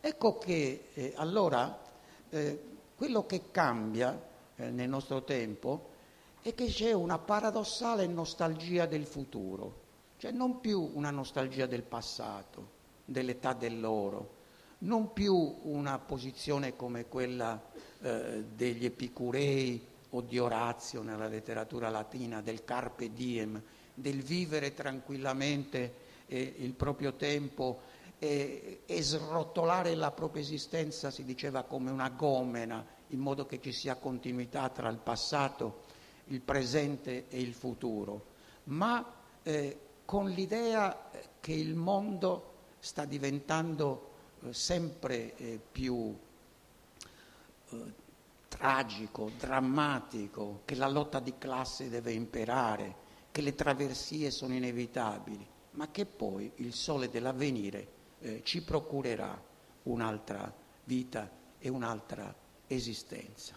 Ecco 0.00 0.38
che 0.38 0.88
eh, 0.92 1.12
allora 1.16 1.82
eh, 2.28 2.72
quello 3.04 3.26
che 3.26 3.50
cambia 3.50 4.18
eh, 4.56 4.70
nel 4.70 4.88
nostro 4.88 5.24
tempo 5.24 5.90
è 6.40 6.54
che 6.54 6.66
c'è 6.66 6.92
una 6.92 7.18
paradossale 7.18 8.06
nostalgia 8.06 8.86
del 8.86 9.04
futuro 9.04 9.82
cioè 10.16 10.32
non 10.32 10.58
più 10.58 10.92
una 10.94 11.10
nostalgia 11.10 11.66
del 11.66 11.82
passato, 11.82 12.70
dell'età 13.04 13.52
dell'oro, 13.52 14.36
non 14.78 15.12
più 15.12 15.34
una 15.64 15.98
posizione 15.98 16.76
come 16.76 17.08
quella 17.08 17.60
eh, 18.00 18.42
degli 18.54 18.86
epicurei 18.86 19.86
o 20.10 20.22
di 20.22 20.38
Orazio 20.38 21.02
nella 21.02 21.26
letteratura 21.26 21.90
latina, 21.90 22.40
del 22.40 22.64
carpe 22.64 23.12
diem, 23.12 23.60
del 23.92 24.22
vivere 24.22 24.72
tranquillamente 24.72 25.92
eh, 26.26 26.54
il 26.58 26.72
proprio 26.72 27.12
tempo 27.16 27.80
e, 28.18 28.80
e 28.86 29.02
srotolare 29.02 29.94
la 29.94 30.10
propria 30.10 30.42
esistenza, 30.42 31.10
si 31.10 31.24
diceva, 31.24 31.64
come 31.64 31.90
una 31.90 32.08
gomena, 32.08 32.82
in 33.14 33.20
modo 33.20 33.46
che 33.46 33.60
ci 33.60 33.72
sia 33.72 33.94
continuità 33.94 34.68
tra 34.68 34.88
il 34.88 34.98
passato, 34.98 35.84
il 36.26 36.40
presente 36.40 37.28
e 37.28 37.40
il 37.40 37.54
futuro. 37.54 38.32
Ma 38.64 39.14
eh, 39.42 39.78
con 40.04 40.28
l'idea 40.28 41.10
eh, 41.12 41.28
che 41.40 41.52
il 41.52 41.74
mondo 41.74 42.52
sta 42.80 43.04
diventando 43.04 44.10
eh, 44.42 44.52
sempre 44.52 45.36
eh, 45.36 45.60
più 45.72 46.16
tragico, 48.48 49.30
drammatico, 49.36 50.60
che 50.64 50.76
la 50.76 50.88
lotta 50.88 51.18
di 51.18 51.34
classe 51.38 51.88
deve 51.88 52.12
imperare, 52.12 53.02
che 53.32 53.40
le 53.40 53.54
traversie 53.54 54.30
sono 54.30 54.54
inevitabili, 54.54 55.44
ma 55.72 55.90
che 55.90 56.06
poi 56.06 56.52
il 56.56 56.72
sole 56.72 57.08
dell'avvenire 57.08 57.88
eh, 58.20 58.42
ci 58.44 58.62
procurerà 58.62 59.42
un'altra 59.84 60.52
vita 60.84 61.28
e 61.58 61.68
un'altra 61.68 62.32
esistenza. 62.66 63.56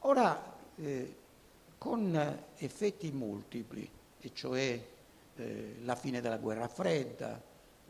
Ora, 0.00 0.56
eh, 0.76 1.16
con 1.78 2.38
effetti 2.56 3.10
multipli, 3.10 3.88
e 4.20 4.30
cioè 4.34 4.86
eh, 5.36 5.76
la 5.82 5.96
fine 5.96 6.20
della 6.20 6.38
guerra 6.38 6.68
fredda, 6.68 7.40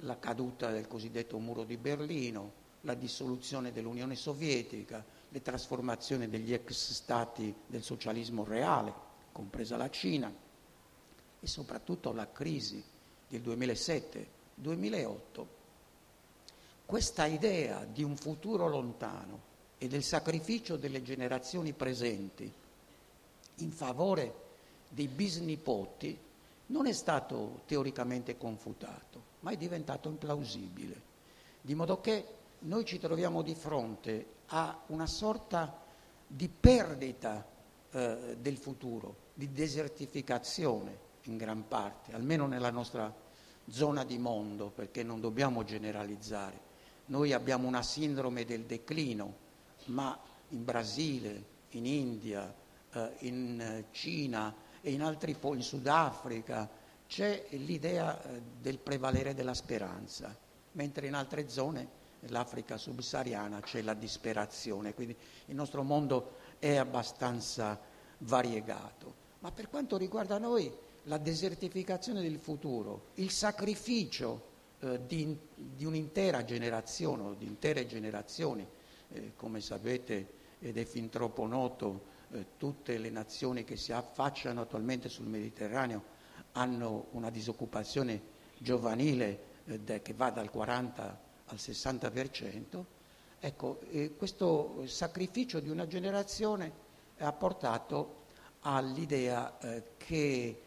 la 0.02 0.18
caduta 0.18 0.70
del 0.70 0.86
cosiddetto 0.86 1.38
muro 1.38 1.64
di 1.64 1.76
Berlino, 1.76 2.58
la 2.82 2.94
dissoluzione 2.94 3.72
dell'Unione 3.72 4.16
Sovietica, 4.16 5.04
le 5.28 5.42
trasformazioni 5.42 6.28
degli 6.28 6.52
ex 6.52 6.92
stati 6.92 7.54
del 7.66 7.82
socialismo 7.82 8.44
reale, 8.44 8.92
compresa 9.32 9.76
la 9.76 9.90
Cina, 9.90 10.32
e 11.40 11.46
soprattutto 11.46 12.12
la 12.12 12.30
crisi 12.30 12.82
del 13.28 13.42
2007-2008, 13.42 15.46
questa 16.86 17.26
idea 17.26 17.84
di 17.84 18.02
un 18.02 18.16
futuro 18.16 18.66
lontano 18.66 19.48
e 19.82 19.88
del 19.88 20.04
sacrificio 20.04 20.76
delle 20.76 21.02
generazioni 21.02 21.72
presenti 21.72 22.52
in 23.56 23.70
favore 23.72 24.34
dei 24.90 25.08
bisnipoti 25.08 26.18
non 26.66 26.86
è 26.86 26.92
stato 26.92 27.62
teoricamente 27.64 28.36
confutato, 28.36 29.22
ma 29.40 29.52
è 29.52 29.56
diventato 29.56 30.10
implausibile, 30.10 31.00
di 31.62 31.74
modo 31.74 31.98
che 32.02 32.26
noi 32.60 32.84
ci 32.84 32.98
troviamo 32.98 33.40
di 33.40 33.54
fronte 33.54 34.26
a 34.48 34.78
una 34.88 35.06
sorta 35.06 35.82
di 36.26 36.48
perdita 36.50 37.42
eh, 37.90 38.36
del 38.38 38.58
futuro, 38.58 39.16
di 39.32 39.50
desertificazione 39.50 41.08
in 41.22 41.38
gran 41.38 41.66
parte, 41.68 42.12
almeno 42.12 42.46
nella 42.46 42.70
nostra 42.70 43.12
zona 43.70 44.04
di 44.04 44.18
mondo, 44.18 44.68
perché 44.68 45.02
non 45.02 45.20
dobbiamo 45.20 45.64
generalizzare. 45.64 46.68
Noi 47.06 47.32
abbiamo 47.32 47.66
una 47.66 47.82
sindrome 47.82 48.44
del 48.44 48.64
declino, 48.64 49.48
ma 49.90 50.18
in 50.48 50.64
Brasile, 50.64 51.44
in 51.70 51.86
India, 51.86 52.52
eh, 52.92 53.10
in 53.20 53.84
Cina, 53.90 54.54
e 54.80 54.92
in 54.92 55.02
altri 55.02 55.34
poi 55.34 55.56
in 55.56 55.62
Sudafrica 55.62 56.68
c'è 57.06 57.46
l'idea 57.50 58.22
eh, 58.22 58.40
del 58.60 58.78
prevalere 58.78 59.34
della 59.34 59.54
speranza, 59.54 60.36
mentre 60.72 61.06
in 61.06 61.14
altre 61.14 61.48
zone, 61.48 61.98
nell'Africa 62.20 62.76
subsahariana, 62.76 63.60
c'è 63.60 63.82
la 63.82 63.94
disperazione, 63.94 64.94
quindi 64.94 65.16
il 65.46 65.54
nostro 65.54 65.82
mondo 65.82 66.36
è 66.58 66.76
abbastanza 66.76 67.78
variegato. 68.18 69.28
Ma 69.40 69.50
per 69.50 69.68
quanto 69.68 69.96
riguarda 69.96 70.38
noi, 70.38 70.70
la 71.04 71.18
desertificazione 71.18 72.20
del 72.20 72.38
futuro, 72.38 73.06
il 73.14 73.30
sacrificio 73.30 74.48
eh, 74.80 75.00
di, 75.06 75.36
di, 75.54 75.84
un'intera 75.84 76.44
generazione 76.44 77.22
o 77.22 77.34
di 77.34 77.46
intere 77.46 77.86
generazioni. 77.86 78.66
Eh, 79.12 79.32
come 79.34 79.60
sapete, 79.60 80.38
ed 80.60 80.76
è 80.76 80.84
fin 80.84 81.08
troppo 81.08 81.46
noto, 81.46 82.18
eh, 82.32 82.46
tutte 82.56 82.96
le 82.98 83.10
nazioni 83.10 83.64
che 83.64 83.76
si 83.76 83.92
affacciano 83.92 84.60
attualmente 84.60 85.08
sul 85.08 85.26
Mediterraneo 85.26 86.18
hanno 86.52 87.06
una 87.12 87.30
disoccupazione 87.30 88.38
giovanile 88.58 89.48
eh, 89.66 90.02
che 90.02 90.14
va 90.14 90.30
dal 90.30 90.50
40 90.50 91.28
al 91.46 91.56
60%. 91.56 92.84
Ecco, 93.40 93.80
eh, 93.90 94.14
questo 94.16 94.84
sacrificio 94.86 95.60
di 95.60 95.70
una 95.70 95.86
generazione 95.86 96.70
ha 97.18 97.32
portato 97.32 98.18
all'idea 98.60 99.58
eh, 99.58 99.82
che 99.96 100.60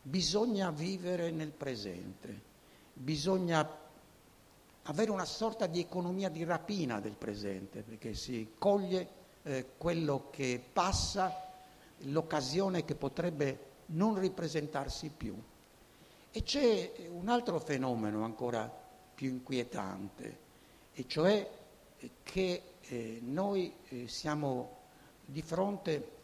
bisogna 0.00 0.70
vivere 0.70 1.30
nel 1.30 1.50
presente, 1.50 2.40
bisogna 2.92 3.86
avere 4.88 5.10
una 5.10 5.24
sorta 5.24 5.66
di 5.66 5.80
economia 5.80 6.28
di 6.28 6.44
rapina 6.44 7.00
del 7.00 7.16
presente, 7.16 7.82
perché 7.82 8.14
si 8.14 8.54
coglie 8.58 9.08
eh, 9.42 9.66
quello 9.76 10.28
che 10.30 10.62
passa, 10.72 11.46
l'occasione 12.02 12.84
che 12.84 12.94
potrebbe 12.94 13.66
non 13.86 14.18
ripresentarsi 14.18 15.10
più. 15.14 15.36
E 16.30 16.42
c'è 16.42 17.08
un 17.10 17.28
altro 17.28 17.58
fenomeno 17.58 18.24
ancora 18.24 18.70
più 19.14 19.28
inquietante, 19.28 20.38
e 20.94 21.06
cioè 21.06 21.50
che 22.22 22.62
eh, 22.80 23.18
noi 23.22 23.74
eh, 23.88 24.08
siamo 24.08 24.76
di 25.24 25.42
fronte 25.42 26.16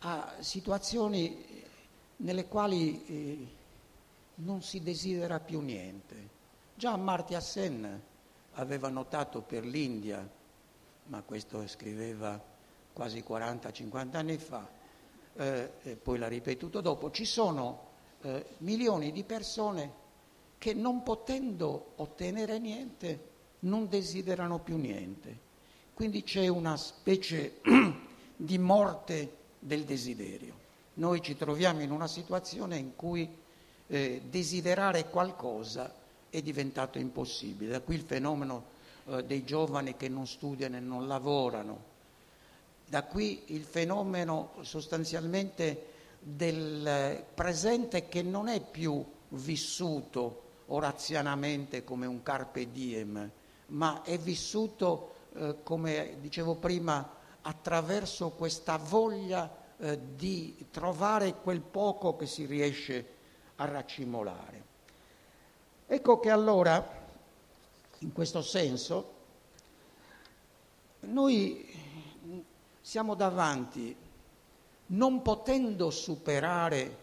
a 0.00 0.34
situazioni 0.40 1.62
nelle 2.16 2.46
quali 2.46 3.06
eh, 3.06 3.46
non 4.36 4.62
si 4.62 4.82
desidera 4.82 5.40
più 5.40 5.60
niente. 5.60 6.31
Già 6.82 6.94
Amartya 6.94 7.38
Sen 7.38 8.02
aveva 8.54 8.88
notato 8.88 9.40
per 9.40 9.64
l'India, 9.64 10.28
ma 11.04 11.22
questo 11.22 11.64
scriveva 11.68 12.42
quasi 12.92 13.22
40-50 13.24 14.16
anni 14.16 14.36
fa, 14.36 14.68
eh, 15.34 15.70
poi 16.02 16.18
l'ha 16.18 16.26
ripetuto 16.26 16.80
dopo, 16.80 17.12
ci 17.12 17.24
sono 17.24 17.90
eh, 18.22 18.46
milioni 18.58 19.12
di 19.12 19.22
persone 19.22 19.92
che 20.58 20.74
non 20.74 21.04
potendo 21.04 21.92
ottenere 21.98 22.58
niente 22.58 23.30
non 23.60 23.86
desiderano 23.88 24.58
più 24.58 24.76
niente. 24.76 25.38
Quindi 25.94 26.24
c'è 26.24 26.48
una 26.48 26.76
specie 26.76 27.60
di 28.34 28.58
morte 28.58 29.36
del 29.60 29.84
desiderio. 29.84 30.58
Noi 30.94 31.22
ci 31.22 31.36
troviamo 31.36 31.80
in 31.80 31.92
una 31.92 32.08
situazione 32.08 32.76
in 32.76 32.96
cui 32.96 33.32
eh, 33.86 34.22
desiderare 34.28 35.08
qualcosa 35.08 36.00
è 36.32 36.40
diventato 36.40 36.98
impossibile. 36.98 37.72
Da 37.72 37.80
qui 37.82 37.94
il 37.96 38.00
fenomeno 38.00 38.64
eh, 39.04 39.22
dei 39.24 39.44
giovani 39.44 39.96
che 39.96 40.08
non 40.08 40.26
studiano 40.26 40.78
e 40.78 40.80
non 40.80 41.06
lavorano. 41.06 41.90
Da 42.86 43.04
qui 43.04 43.42
il 43.48 43.64
fenomeno 43.64 44.52
sostanzialmente 44.62 45.90
del 46.18 47.22
presente 47.34 48.08
che 48.08 48.22
non 48.22 48.48
è 48.48 48.62
più 48.62 49.04
vissuto 49.28 50.40
orazianamente 50.68 51.84
come 51.84 52.06
un 52.06 52.22
carpe 52.22 52.70
diem, 52.70 53.30
ma 53.66 54.02
è 54.02 54.16
vissuto, 54.16 55.14
eh, 55.34 55.56
come 55.62 56.16
dicevo 56.20 56.54
prima, 56.54 57.20
attraverso 57.42 58.30
questa 58.30 58.78
voglia 58.78 59.54
eh, 59.76 59.98
di 60.16 60.66
trovare 60.70 61.34
quel 61.42 61.60
poco 61.60 62.16
che 62.16 62.26
si 62.26 62.46
riesce 62.46 63.06
a 63.56 63.66
raccimolare. 63.66 64.71
Ecco 65.94 66.20
che 66.20 66.30
allora, 66.30 66.82
in 67.98 68.12
questo 68.14 68.40
senso, 68.40 69.12
noi 71.00 71.70
siamo 72.80 73.14
davanti, 73.14 73.94
non 74.86 75.20
potendo 75.20 75.90
superare 75.90 76.96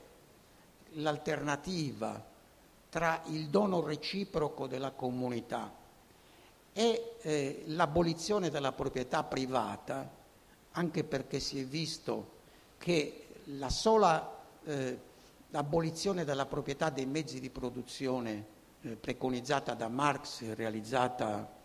l'alternativa 0.93 2.19
tra 2.89 3.21
il 3.28 3.49
dono 3.49 3.82
reciproco 3.82 4.65
della 4.65 4.89
comunità 4.89 5.71
e 6.73 7.15
eh, 7.21 7.63
l'abolizione 7.67 8.49
della 8.49 8.71
proprietà 8.71 9.23
privata, 9.23 10.10
anche 10.71 11.04
perché 11.04 11.39
si 11.39 11.60
è 11.60 11.63
visto 11.63 12.38
che 12.80 13.28
la 13.56 13.69
sola 13.69 14.36
eh, 14.63 14.99
abolizione 15.52 16.25
della 16.25 16.47
proprietà 16.47 16.89
dei 16.89 17.06
mezzi 17.06 17.39
di 17.39 17.52
produzione 17.52 18.58
eh, 18.81 18.95
preconizzata 18.95 19.73
da 19.73 19.87
Marx 19.87 20.53
realizzata 20.53 21.57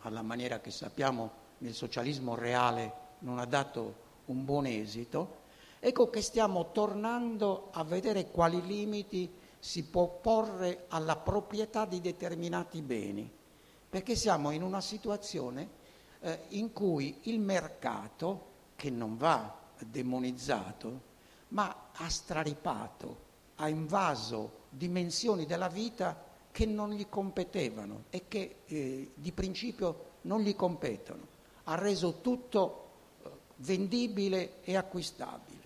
alla 0.00 0.22
maniera 0.22 0.60
che 0.60 0.70
sappiamo 0.70 1.46
nel 1.58 1.74
socialismo 1.74 2.34
reale 2.34 3.06
non 3.20 3.38
ha 3.38 3.44
dato 3.44 4.06
un 4.26 4.44
buon 4.44 4.66
esito, 4.66 5.40
ecco 5.80 6.08
che 6.08 6.22
stiamo 6.22 6.70
tornando 6.70 7.68
a 7.72 7.82
vedere 7.84 8.30
quali 8.30 8.64
limiti 8.64 9.30
si 9.58 9.84
può 9.84 10.08
porre 10.08 10.84
alla 10.88 11.16
proprietà 11.16 11.84
di 11.84 12.00
determinati 12.00 12.80
beni, 12.80 13.30
perché 13.88 14.14
siamo 14.14 14.50
in 14.50 14.62
una 14.62 14.80
situazione 14.80 15.68
eh, 16.20 16.44
in 16.50 16.72
cui 16.72 17.20
il 17.22 17.40
mercato, 17.40 18.46
che 18.76 18.90
non 18.90 19.16
va 19.16 19.56
demonizzato, 19.80 21.00
ma 21.48 21.88
ha 21.92 22.08
straripato, 22.08 23.26
ha 23.56 23.68
invaso 23.68 24.66
dimensioni 24.70 25.46
della 25.46 25.68
vita 25.68 26.26
che 26.58 26.66
non 26.66 26.90
gli 26.90 27.06
competevano 27.08 28.06
e 28.10 28.24
che 28.26 28.62
eh, 28.66 29.12
di 29.14 29.30
principio 29.30 30.06
non 30.22 30.40
gli 30.40 30.56
competono. 30.56 31.24
Ha 31.62 31.76
reso 31.76 32.18
tutto 32.20 32.88
eh, 33.22 33.30
vendibile 33.58 34.54
e 34.64 34.74
acquistabile. 34.74 35.62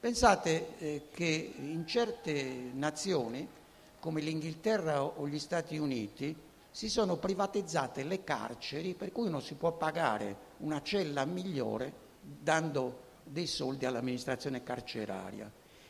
Pensate 0.00 0.78
eh, 0.78 1.02
che 1.12 1.54
in 1.56 1.86
certe 1.86 2.42
nazioni, 2.72 3.46
come 4.00 4.20
l'Inghilterra 4.20 5.00
o 5.00 5.28
gli 5.28 5.38
Stati 5.38 5.76
Uniti, 5.76 6.34
si 6.72 6.88
sono 6.88 7.18
privatizzate 7.18 8.02
le 8.02 8.24
carceri 8.24 8.94
per 8.94 9.12
cui 9.12 9.28
uno 9.28 9.38
si 9.38 9.54
può 9.54 9.76
pagare 9.76 10.54
una 10.56 10.82
cella 10.82 11.24
migliore 11.24 11.92
dando 12.20 13.02
dei 13.22 13.46
soldi 13.46 13.86
all'amministrazione 13.86 14.64
carceraria. 14.64 15.48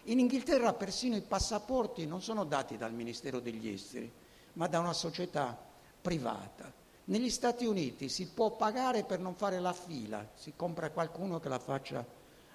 In 0.09 0.19
Inghilterra 0.19 0.75
persino 0.75 1.17
i 1.17 1.23
passaporti 1.23 2.07
non 2.07 2.21
sono 2.21 2.45
dati 2.45 2.77
dal 2.77 2.93
Ministero 2.93 3.41
degli 3.41 3.67
Esteri, 3.67 4.25
ma 4.57 4.67
da 4.67 4.81
una 4.81 4.93
società 4.93 5.57
privata. 6.01 6.73
Negli 7.05 7.31
Stati 7.31 7.65
Uniti 7.65 8.09
si 8.09 8.27
può 8.27 8.51
pagare 8.57 9.05
per 9.05 9.21
non 9.21 9.35
fare 9.35 9.61
la 9.61 9.73
fila, 9.73 10.29
si 10.35 10.55
compra 10.57 10.91
qualcuno 10.91 11.39
che 11.39 11.49
la 11.49 11.59
faccia 11.59 12.05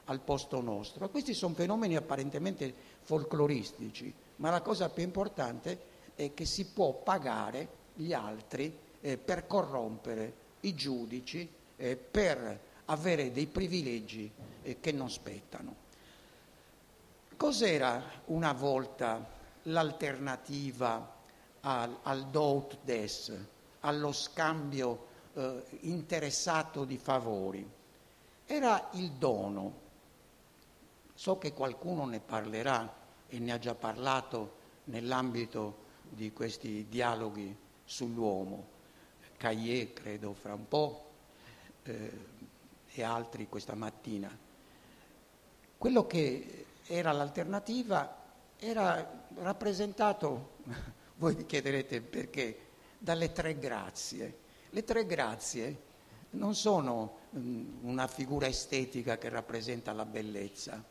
al 0.05 0.19
posto 0.19 0.61
nostro. 0.61 1.09
Questi 1.09 1.33
sono 1.33 1.53
fenomeni 1.53 1.95
apparentemente 1.95 2.73
folcloristici, 3.01 4.13
ma 4.37 4.49
la 4.49 4.61
cosa 4.61 4.89
più 4.89 5.03
importante 5.03 5.89
è 6.15 6.33
che 6.33 6.45
si 6.45 6.65
può 6.65 6.93
pagare 6.93 7.79
gli 7.93 8.13
altri 8.13 8.77
eh, 8.99 9.17
per 9.17 9.47
corrompere 9.47 10.33
i 10.61 10.75
giudici, 10.75 11.47
eh, 11.77 11.95
per 11.95 12.59
avere 12.85 13.31
dei 13.31 13.47
privilegi 13.47 14.29
eh, 14.63 14.79
che 14.79 14.91
non 14.91 15.09
spettano. 15.09 15.75
Cos'era 17.37 18.03
una 18.25 18.51
volta 18.53 19.25
l'alternativa 19.63 21.19
al, 21.61 21.97
al 22.03 22.27
do 22.27 22.67
des, 22.83 23.31
allo 23.81 24.11
scambio 24.11 25.07
eh, 25.33 25.63
interessato 25.81 26.85
di 26.85 26.97
favori? 26.97 27.69
Era 28.45 28.89
il 28.93 29.11
dono. 29.11 29.79
So 31.13 31.37
che 31.37 31.53
qualcuno 31.53 32.05
ne 32.05 32.19
parlerà 32.19 32.93
e 33.27 33.39
ne 33.39 33.51
ha 33.51 33.59
già 33.59 33.75
parlato 33.75 34.59
nell'ambito 34.85 35.89
di 36.09 36.33
questi 36.33 36.87
dialoghi 36.89 37.55
sull'uomo. 37.85 38.79
Caillé, 39.37 39.93
credo, 39.93 40.33
fra 40.33 40.53
un 40.53 40.67
po'. 40.67 41.05
Eh, 41.83 42.39
e 42.93 43.03
altri 43.03 43.47
questa 43.47 43.75
mattina. 43.75 44.29
Quello 45.77 46.05
che 46.07 46.65
era 46.87 47.11
l'alternativa 47.11 48.17
era 48.57 49.25
rappresentato, 49.35 50.57
voi 51.21 51.35
vi 51.35 51.45
chiederete 51.45 52.01
perché, 52.01 52.57
dalle 52.97 53.31
tre 53.31 53.59
grazie. 53.59 54.39
Le 54.71 54.83
tre 54.83 55.05
grazie 55.05 55.89
non 56.31 56.55
sono 56.55 57.17
mm, 57.37 57.83
una 57.83 58.07
figura 58.07 58.47
estetica 58.47 59.19
che 59.19 59.29
rappresenta 59.29 59.93
la 59.93 60.05
bellezza, 60.05 60.83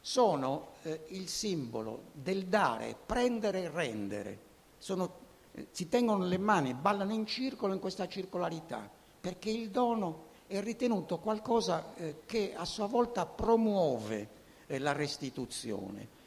sono 0.00 0.74
eh, 0.82 1.06
il 1.08 1.26
simbolo 1.26 2.04
del 2.12 2.44
dare, 2.46 2.94
prendere 3.04 3.62
e 3.62 3.68
rendere. 3.68 4.38
Sono, 4.78 5.12
eh, 5.50 5.66
si 5.72 5.88
tengono 5.88 6.24
le 6.24 6.38
mani, 6.38 6.72
ballano 6.72 7.12
in 7.12 7.26
circolo 7.26 7.72
in 7.72 7.80
questa 7.80 8.06
circolarità, 8.06 8.88
perché 9.20 9.50
il 9.50 9.70
dono 9.70 10.26
è 10.46 10.60
ritenuto 10.60 11.18
qualcosa 11.18 11.96
eh, 11.96 12.20
che 12.26 12.54
a 12.54 12.64
sua 12.64 12.86
volta 12.86 13.26
promuove 13.26 14.28
eh, 14.68 14.78
la 14.78 14.92
restituzione 14.92 16.22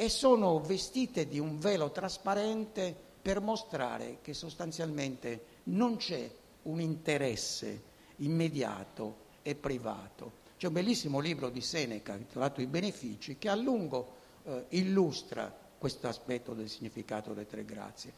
e 0.00 0.08
sono 0.08 0.60
vestite 0.60 1.26
di 1.26 1.40
un 1.40 1.58
velo 1.58 1.90
trasparente 1.90 2.94
per 3.20 3.40
mostrare 3.40 4.18
che 4.22 4.32
sostanzialmente 4.32 5.44
non 5.64 5.96
c'è 5.96 6.30
un 6.62 6.80
interesse 6.80 7.82
immediato 8.18 9.26
e 9.42 9.56
privato. 9.56 10.46
C'è 10.56 10.68
un 10.68 10.74
bellissimo 10.74 11.18
libro 11.18 11.50
di 11.50 11.60
Seneca 11.60 12.14
intitolato 12.14 12.60
I 12.60 12.66
benefici 12.66 13.38
che 13.38 13.48
a 13.48 13.56
lungo 13.56 14.14
eh, 14.44 14.66
illustra 14.68 15.52
questo 15.76 16.06
aspetto 16.06 16.54
del 16.54 16.68
significato 16.68 17.34
delle 17.34 17.48
tre 17.48 17.64
grazie. 17.64 18.12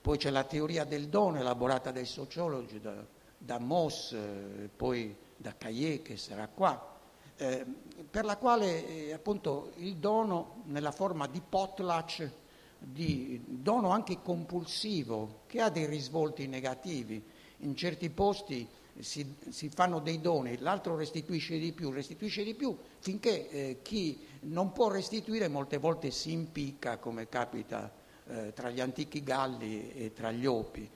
Poi 0.00 0.16
c'è 0.16 0.30
la 0.30 0.44
teoria 0.44 0.84
del 0.84 1.08
dono 1.08 1.38
elaborata 1.38 1.90
dai 1.90 2.06
sociologi, 2.06 2.80
da, 2.80 2.94
da 3.36 3.58
Moss, 3.58 4.12
eh, 4.12 4.70
poi 4.74 5.14
da 5.36 5.54
Caillé 5.54 6.00
che 6.00 6.16
sarà 6.16 6.48
qua, 6.48 6.93
eh, 7.36 7.64
per 8.08 8.24
la 8.24 8.36
quale 8.36 8.86
eh, 8.86 9.12
appunto 9.12 9.72
il 9.76 9.96
dono 9.96 10.62
nella 10.66 10.92
forma 10.92 11.26
di 11.26 11.40
potlatch, 11.46 12.30
di 12.78 13.40
dono 13.44 13.90
anche 13.90 14.20
compulsivo, 14.22 15.42
che 15.46 15.60
ha 15.60 15.70
dei 15.70 15.86
risvolti 15.86 16.46
negativi. 16.46 17.22
In 17.58 17.74
certi 17.74 18.10
posti 18.10 18.68
si, 18.98 19.34
si 19.48 19.68
fanno 19.70 20.00
dei 20.00 20.20
doni, 20.20 20.58
l'altro 20.58 20.96
restituisce 20.96 21.58
di 21.58 21.72
più, 21.72 21.90
restituisce 21.90 22.44
di 22.44 22.54
più, 22.54 22.76
finché 22.98 23.48
eh, 23.48 23.78
chi 23.82 24.18
non 24.40 24.72
può 24.72 24.88
restituire 24.88 25.48
molte 25.48 25.78
volte 25.78 26.10
si 26.10 26.32
impicca, 26.32 26.98
come 26.98 27.28
capita 27.28 27.92
eh, 28.26 28.52
tra 28.52 28.70
gli 28.70 28.80
antichi 28.80 29.22
Galli 29.22 29.92
e 29.94 30.12
tra 30.12 30.30
gli 30.30 30.46
Opi. 30.46 30.88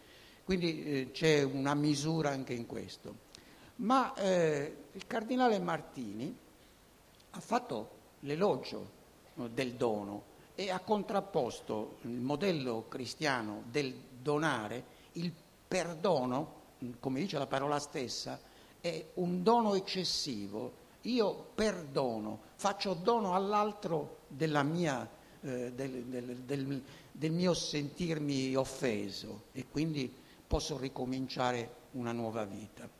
Quindi 0.45 0.85
eh, 0.85 1.11
c'è 1.13 1.43
una 1.43 1.75
misura 1.75 2.31
anche 2.31 2.53
in 2.53 2.67
questo. 2.67 3.27
Ma 3.79 4.13
eh, 4.15 4.77
il 4.93 5.07
cardinale 5.07 5.59
Martini 5.61 6.37
ha 7.31 7.41
fatto 7.41 7.91
l'elogio 8.21 8.97
del 9.35 9.75
dono 9.75 10.37
e 10.57 10.71
ha 10.71 10.81
contrapposto 10.81 11.99
il 12.03 12.19
modello 12.19 12.87
cristiano 12.89 13.63
del 13.71 13.95
donare, 14.21 14.85
il 15.13 15.33
perdono, 15.69 16.55
come 16.99 17.21
dice 17.21 17.39
la 17.39 17.47
parola 17.47 17.79
stessa, 17.79 18.41
è 18.81 19.05
un 19.15 19.45
dono 19.45 19.75
eccessivo. 19.75 20.87
Io 21.03 21.51
perdono, 21.55 22.41
faccio 22.57 22.95
dono 22.95 23.35
all'altro 23.35 24.23
mia, 24.65 25.09
eh, 25.41 25.73
del, 25.73 26.05
del, 26.07 26.37
del, 26.39 26.83
del 27.13 27.31
mio 27.31 27.55
sentirmi 27.55 28.57
offeso 28.57 29.45
e 29.53 29.67
quindi 29.71 30.13
posso 30.45 30.77
ricominciare 30.77 31.75
una 31.93 32.11
nuova 32.11 32.45
vita. 32.45 32.98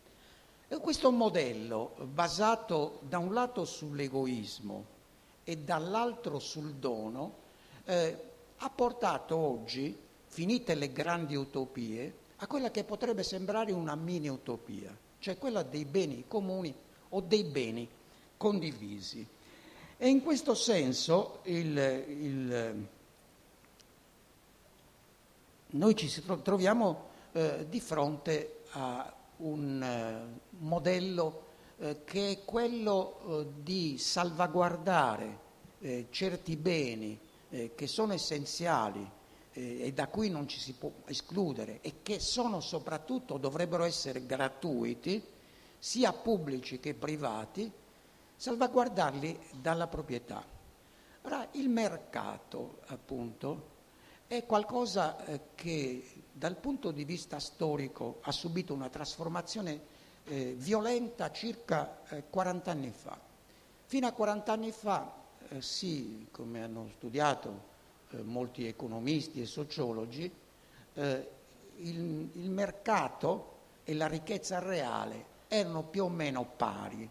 E 0.71 0.77
questo 0.81 1.11
modello, 1.11 1.95
basato 2.13 3.01
da 3.09 3.17
un 3.17 3.33
lato 3.33 3.65
sull'egoismo 3.65 4.85
e 5.43 5.57
dall'altro 5.57 6.39
sul 6.39 6.75
dono, 6.75 7.37
eh, 7.85 8.25
ha 8.59 8.69
portato 8.69 9.35
oggi, 9.35 9.99
finite 10.27 10.75
le 10.75 10.93
grandi 10.93 11.37
utopie, 11.37 12.27
a 12.37 12.47
quella 12.47 12.71
che 12.71 12.85
potrebbe 12.85 13.23
sembrare 13.23 13.73
una 13.73 13.95
mini 13.95 14.29
utopia, 14.29 14.95
cioè 15.21 15.39
quella 15.39 15.63
dei 15.63 15.87
beni 15.87 16.25
comuni 16.29 16.75
o 17.09 17.21
dei 17.23 17.45
beni 17.45 17.89
condivisi. 18.37 19.27
E 19.97 20.09
in 20.09 20.23
questo 20.23 20.55
senso 20.55 21.41
il, 21.45 21.79
il, 21.79 22.87
noi 25.69 25.97
ci 25.97 26.23
troviamo 26.43 27.07
eh, 27.33 27.67
di 27.69 27.81
fronte 27.81 28.61
a 28.73 29.15
un 29.39 29.83
eh, 29.83 30.41
modello 30.59 31.47
eh, 31.79 32.05
che 32.05 32.31
è 32.31 32.45
quello 32.45 33.21
eh, 33.41 33.47
di 33.63 33.99
salvaguardare 33.99 35.47
certi 36.11 36.57
beni 36.57 37.17
che 37.49 37.87
sono 37.87 38.13
essenziali 38.13 39.09
e 39.53 39.93
da 39.95 40.09
cui 40.09 40.29
non 40.29 40.49
ci 40.49 40.59
si 40.59 40.73
può 40.73 40.91
escludere 41.05 41.79
e 41.83 42.03
che 42.03 42.19
sono 42.19 42.59
soprattutto, 42.59 43.39
dovrebbero 43.39 43.85
essere 43.85 44.27
gratuiti, 44.27 45.23
sia 45.79 46.13
pubblici 46.13 46.81
che 46.81 46.95
privati, 46.95 47.71
salvaguardarli 48.35 49.39
dalla 49.53 49.87
proprietà. 49.87 50.45
Ora, 51.23 51.47
il 51.53 51.69
mercato, 51.69 52.81
appunto, 52.87 53.69
è 54.27 54.45
qualcosa 54.45 55.17
che 55.55 56.03
dal 56.39 56.57
punto 56.57 56.91
di 56.93 57.05
vista 57.05 57.41
storico 57.41 58.21
ha 58.23 58.31
subito 58.31 58.73
una 58.73 58.89
trasformazione 58.89 59.97
eh, 60.25 60.55
violenta 60.57 61.33
circa 61.33 62.03
eh, 62.09 62.23
40 62.31 62.71
anni 62.71 62.93
fa. 62.93 63.19
Fino 63.87 64.07
a 64.07 64.13
40 64.13 64.53
anni 64.53 64.71
fa, 64.71 65.13
eh, 65.49 65.61
sì, 65.61 66.29
come 66.31 66.63
hanno 66.63 66.91
studiato 66.97 67.75
eh, 68.11 68.23
molti 68.23 68.67
economisti 68.67 69.43
e 69.43 69.47
sociologi, 69.47 70.33
eh, 70.95 71.29
il, 71.79 72.29
il 72.35 72.51
mercato 72.51 73.57
e 73.83 73.95
la 73.95 74.07
ricchezza 74.07 74.61
reale 74.61 75.25
erano 75.49 75.83
più 75.83 76.05
o 76.05 76.09
meno 76.09 76.45
pari. 76.45 77.11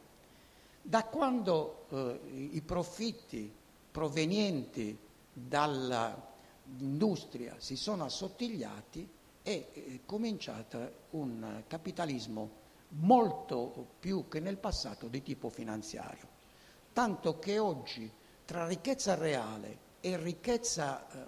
Da 0.82 1.04
quando 1.04 1.84
eh, 1.90 2.18
i 2.54 2.62
profitti 2.62 3.54
provenienti 3.92 4.98
dall'industria 5.34 7.56
si 7.58 7.76
sono 7.76 8.06
assottigliati 8.06 9.16
è 9.48 9.66
eh, 9.72 10.02
cominciato 10.06 11.06
un 11.12 11.64
capitalismo 11.68 12.66
molto 12.90 13.88
più 13.98 14.28
che 14.28 14.42
nel 14.42 14.58
passato 14.58 15.08
di 15.08 15.22
tipo 15.22 15.48
finanziario. 15.48 16.28
Tanto 16.92 17.40
che 17.40 17.58
oggi 17.58 18.12
tra 18.44 18.68
ricchezza 18.68 19.16
reale 19.16 19.86
e 20.02 20.18
ricchezza 20.18 21.08
eh, 21.10 21.26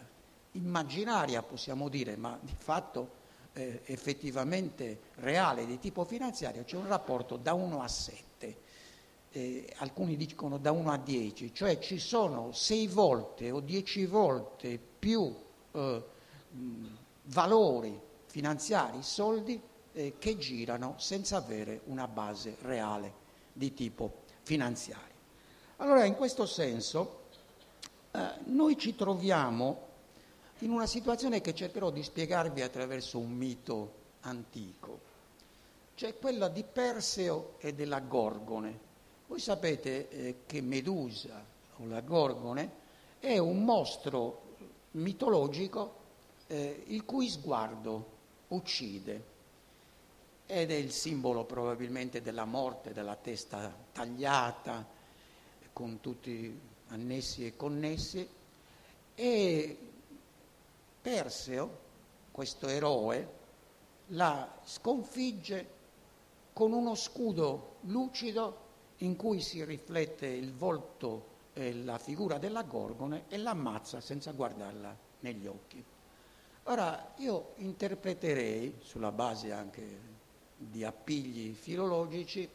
immaginaria, 0.53 1.41
possiamo 1.43 1.87
dire, 1.87 2.17
ma 2.17 2.37
di 2.41 2.53
fatto 2.57 3.17
eh, 3.53 3.83
effettivamente 3.85 4.99
reale 5.15 5.65
di 5.65 5.79
tipo 5.79 6.03
finanziario, 6.03 6.65
c'è 6.65 6.75
un 6.75 6.87
rapporto 6.87 7.37
da 7.37 7.53
1 7.53 7.81
a 7.81 7.87
7. 7.87 8.57
Eh, 9.31 9.73
alcuni 9.77 10.17
dicono 10.17 10.57
da 10.57 10.73
1 10.73 10.91
a 10.91 10.97
10, 10.97 11.53
cioè 11.53 11.79
ci 11.79 11.99
sono 11.99 12.51
6 12.51 12.87
volte 12.87 13.49
o 13.49 13.61
10 13.61 14.05
volte 14.07 14.77
più 14.77 15.33
eh, 15.71 16.03
valori 17.23 18.07
finanziari, 18.29 19.01
soldi, 19.01 19.59
eh, 19.91 20.15
che 20.19 20.37
girano 20.37 20.95
senza 20.97 21.37
avere 21.37 21.81
una 21.85 22.07
base 22.07 22.57
reale 22.61 23.27
di 23.51 23.73
tipo 23.73 24.21
finanziario. 24.43 25.07
Allora, 25.77 26.05
in 26.05 26.15
questo 26.15 26.45
senso, 26.45 27.23
eh, 28.11 28.31
noi 28.45 28.77
ci 28.77 28.95
troviamo 28.95 29.87
in 30.59 30.71
una 30.71 30.85
situazione 30.85 31.41
che 31.41 31.55
cercherò 31.55 31.89
di 31.89 32.03
spiegarvi 32.03 32.61
attraverso 32.61 33.17
un 33.17 33.31
mito 33.31 33.93
antico, 34.21 35.07
cioè 35.95 36.17
quella 36.17 36.49
di 36.49 36.63
Perseo 36.63 37.55
e 37.59 37.73
della 37.73 37.99
Gorgone. 37.99 38.87
Voi 39.27 39.39
sapete 39.39 40.09
eh, 40.09 40.35
che 40.45 40.61
Medusa 40.61 41.43
o 41.77 41.85
la 41.85 42.01
Gorgone 42.01 42.87
è 43.19 43.37
un 43.37 43.63
mostro 43.63 44.47
mitologico 44.91 45.95
eh, 46.47 46.83
il 46.87 47.05
cui 47.05 47.29
sguardo 47.29 48.17
uccide 48.49 49.37
ed 50.45 50.71
è 50.71 50.75
il 50.75 50.91
simbolo 50.91 51.45
probabilmente 51.45 52.21
della 52.21 52.45
morte, 52.45 52.91
della 52.91 53.15
testa 53.15 53.71
tagliata, 53.91 54.85
con 55.71 55.99
tutti 55.99 56.59
annessi 56.87 57.45
e 57.45 57.55
connessi, 57.55 58.27
e 59.15 59.77
Perseo, 61.01 61.77
questo 62.31 62.67
eroe, 62.67 63.37
la 64.07 64.59
sconfigge 64.63 65.77
con 66.51 66.73
uno 66.73 66.95
scudo 66.95 67.77
lucido 67.81 68.67
in 68.97 69.15
cui 69.15 69.39
si 69.39 69.63
riflette 69.63 70.25
il 70.25 70.53
volto 70.53 71.37
e 71.53 71.73
la 71.73 71.97
figura 71.97 72.37
della 72.37 72.63
Gorgone 72.63 73.25
e 73.29 73.37
l'ammazza 73.37 74.01
senza 74.01 74.31
guardarla 74.31 74.97
negli 75.21 75.47
occhi. 75.47 75.83
Ora, 76.69 77.13
io 77.17 77.53
interpreterei, 77.55 78.75
sulla 78.81 79.11
base 79.11 79.51
anche 79.51 79.81
di 80.55 80.83
appigli 80.83 81.55
filologici, 81.55 82.47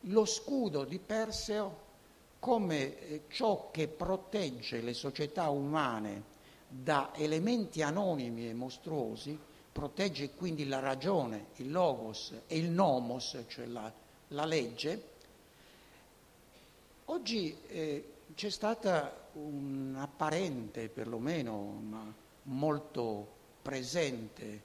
lo 0.00 0.24
scudo 0.24 0.82
di 0.82 0.98
Perseo 0.98 1.84
come 2.40 2.98
eh, 2.98 3.22
ciò 3.28 3.70
che 3.70 3.86
protegge 3.86 4.80
le 4.80 4.94
società 4.94 5.48
umane 5.50 6.34
da 6.66 7.12
elementi 7.14 7.82
anonimi 7.82 8.48
e 8.48 8.52
mostruosi, 8.52 9.38
protegge 9.70 10.30
quindi 10.30 10.66
la 10.66 10.80
ragione, 10.80 11.50
il 11.58 11.70
logos 11.70 12.34
e 12.48 12.58
il 12.58 12.68
nomos, 12.68 13.44
cioè 13.46 13.66
la, 13.66 13.92
la 14.28 14.44
legge, 14.44 15.02
oggi 17.04 17.56
eh, 17.68 18.12
c'è 18.34 18.50
stata 18.50 19.28
un 19.34 19.94
apparente, 19.96 20.88
perlomeno 20.88 21.54
ma 21.88 22.24
molto 22.42 23.34
presente, 23.66 24.62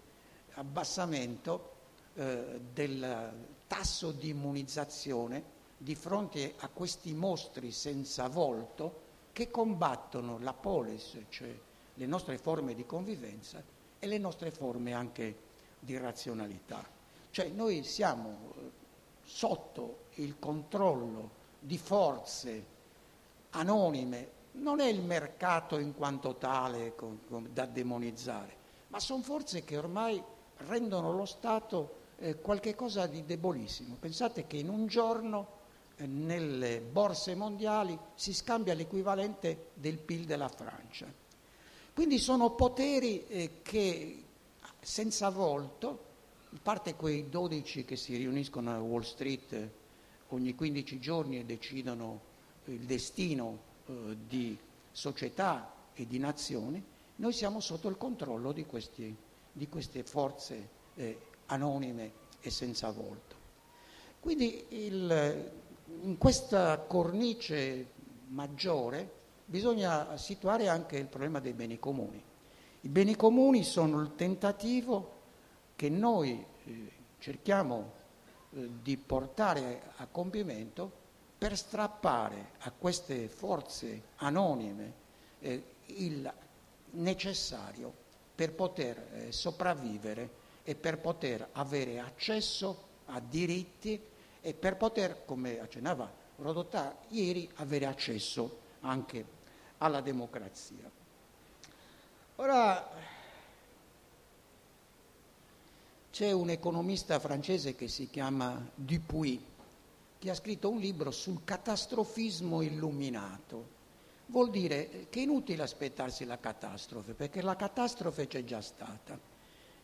abbassamento 0.54 1.72
eh, 2.14 2.60
del 2.72 3.34
tasso 3.66 4.12
di 4.12 4.30
immunizzazione 4.30 5.44
di 5.76 5.96
fronte 5.96 6.54
a 6.60 6.68
questi 6.68 7.12
mostri 7.16 7.72
senza 7.72 8.28
volto 8.28 9.10
che 9.32 9.50
combattono 9.50 10.38
la 10.38 10.54
polis, 10.54 11.18
cioè 11.30 11.52
le 11.96 12.06
nostre 12.06 12.38
forme 12.38 12.76
di 12.76 12.86
convivenza, 12.86 13.64
e 13.98 14.06
le 14.06 14.20
nostre 14.20 14.52
forme 14.52 14.94
anche 14.94 15.36
di 15.80 15.98
razionalità. 15.98 16.88
Cioè 17.32 17.48
noi 17.48 17.84
siamo 17.84 18.30
eh, 18.30 18.72
sotto 19.24 20.06
il 20.16 20.38
controllo 20.38 21.32
di 21.60 21.80
forze 21.80 22.66
anonime, 23.50 24.30
non 24.54 24.80
è 24.80 24.86
il 24.86 25.02
mercato 25.02 25.80
in 25.80 25.96
quanto 25.96 26.36
tale 26.36 26.94
da 27.52 27.66
demonizzare, 27.66 28.61
ma 28.92 29.00
sono 29.00 29.24
forze 29.24 29.64
che 29.64 29.78
ormai 29.78 30.22
rendono 30.68 31.14
lo 31.14 31.26
Stato 31.26 32.00
eh, 32.18 32.40
qualcosa 32.40 33.08
di 33.08 33.26
debolissimo. 33.26 33.96
Pensate 34.00 34.46
che 34.46 34.58
in 34.58 34.70
un 34.70 34.86
giorno 34.86 35.60
eh, 35.96 36.06
nelle 36.06 36.82
borse 36.82 37.34
mondiali 37.34 37.98
si 38.16 38.34
scambia 38.34 38.74
l'equivalente 38.74 39.70
del 39.74 39.98
PIL 39.98 40.26
della 40.26 40.50
Francia. 40.50 41.08
Quindi 41.94 42.20
sono 42.20 42.52
poteri 42.52 43.26
eh, 43.28 43.62
che 43.62 44.24
senza 44.82 45.30
volto, 45.30 46.10
a 46.54 46.60
parte 46.62 46.96
quei 46.96 47.30
12 47.30 47.86
che 47.86 47.96
si 47.96 48.18
riuniscono 48.18 48.74
a 48.74 48.80
Wall 48.80 49.02
Street 49.02 49.54
eh, 49.54 49.72
ogni 50.30 50.54
15 50.54 51.00
giorni 51.00 51.40
e 51.40 51.46
decidono 51.46 52.20
il 52.66 52.82
destino 52.82 53.60
eh, 53.86 54.18
di 54.28 54.58
società 54.92 55.74
e 55.94 56.06
di 56.06 56.20
nazioni, 56.20 56.84
noi 57.22 57.34
siamo 57.34 57.60
sotto 57.60 57.88
il 57.88 57.98
controllo 57.98 58.52
di, 58.52 58.66
questi, 58.66 59.16
di 59.52 59.70
queste 59.70 60.04
forze 60.04 60.70
eh, 60.96 61.20
anonime 61.48 62.12
e 62.42 62.50
senza 62.50 62.90
volto. 62.90 63.36
Quindi 64.20 64.66
il, 64.70 65.52
in 66.02 66.18
questa 66.18 66.80
cornice 66.80 67.92
maggiore 68.30 69.20
bisogna 69.46 70.18
situare 70.18 70.68
anche 70.68 70.98
il 70.98 71.06
problema 71.06 71.40
dei 71.40 71.54
beni 71.54 71.78
comuni. 71.78 72.20
I 72.82 72.90
beni 72.90 73.16
comuni 73.16 73.64
sono 73.64 74.02
il 74.02 74.16
tentativo 74.16 75.20
che 75.76 75.90
noi 75.90 76.44
eh, 76.66 76.92
cerchiamo 77.20 77.94
eh, 78.50 78.68
di 78.82 78.98
portare 78.98 79.92
a 79.98 80.08
compimento 80.08 80.92
per 81.38 81.56
strappare 81.56 82.54
a 82.62 82.72
queste 82.72 83.28
forze 83.28 84.02
anonime 84.16 84.94
eh, 85.40 85.64
il 85.86 86.34
necessario 86.92 87.94
per 88.34 88.54
poter 88.54 88.98
eh, 89.14 89.32
sopravvivere 89.32 90.40
e 90.64 90.76
per 90.76 91.00
poter 91.00 91.50
avere 91.54 92.00
accesso 92.00 92.90
a 93.06 93.20
diritti 93.20 94.02
e 94.42 94.54
per 94.54 94.78
poter, 94.78 95.26
come 95.26 95.60
accennava 95.60 96.20
Rodotà 96.38 96.98
ieri, 97.10 97.50
avere 97.56 97.86
accesso 97.86 98.60
anche 98.82 99.26
alla 99.78 100.02
democrazia. 100.02 100.90
Ora 102.38 102.90
c'è 106.10 106.32
un 106.32 106.50
economista 106.50 107.20
francese 107.20 107.76
che 107.76 107.88
si 107.88 108.10
chiama 108.10 108.70
Dupuy 108.74 109.50
che 110.18 110.30
ha 110.30 110.36
scritto 110.36 110.70
un 110.70 110.80
libro 110.80 111.10
sul 111.10 111.44
catastrofismo 111.44 112.62
illuminato. 112.62 113.80
Vuol 114.32 114.50
dire 114.50 115.08
che 115.10 115.20
è 115.20 115.24
inutile 115.24 115.64
aspettarsi 115.64 116.24
la 116.24 116.40
catastrofe, 116.40 117.14
perché 117.14 117.42
la 117.42 117.58
catastrofe 117.58 118.28
c'è 118.28 118.46
già 118.46 118.62
stata. 118.62 119.20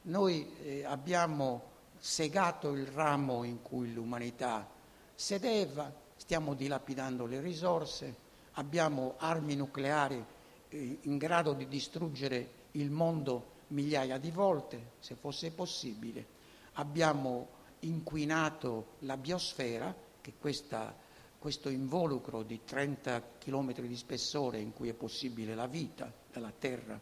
Noi 0.03 0.49
eh, 0.63 0.85
abbiamo 0.85 1.75
segato 1.97 2.71
il 2.71 2.85
ramo 2.87 3.43
in 3.43 3.61
cui 3.61 3.91
l'umanità 3.91 4.65
sedeva, 5.13 5.93
stiamo 6.15 6.53
dilapidando 6.53 7.25
le 7.25 7.41
risorse, 7.41 8.15
abbiamo 8.53 9.15
armi 9.17 9.53
nucleari 9.57 10.23
eh, 10.69 10.99
in 11.01 11.17
grado 11.17 11.51
di 11.51 11.67
distruggere 11.67 12.51
il 12.71 12.89
mondo 12.89 13.55
migliaia 13.67 14.17
di 14.17 14.31
volte, 14.31 14.91
se 14.99 15.15
fosse 15.15 15.51
possibile, 15.51 16.25
abbiamo 16.73 17.49
inquinato 17.79 18.93
la 18.99 19.17
biosfera 19.17 19.93
che 20.21 20.35
questa, 20.39 20.95
questo 21.39 21.69
involucro 21.69 22.43
di 22.43 22.61
30 22.63 23.23
km 23.39 23.81
di 23.81 23.95
spessore 23.95 24.59
in 24.59 24.73
cui 24.73 24.89
è 24.89 24.93
possibile 24.93 25.55
la 25.55 25.67
vita 25.67 26.11
dalla 26.31 26.51
terra 26.57 26.99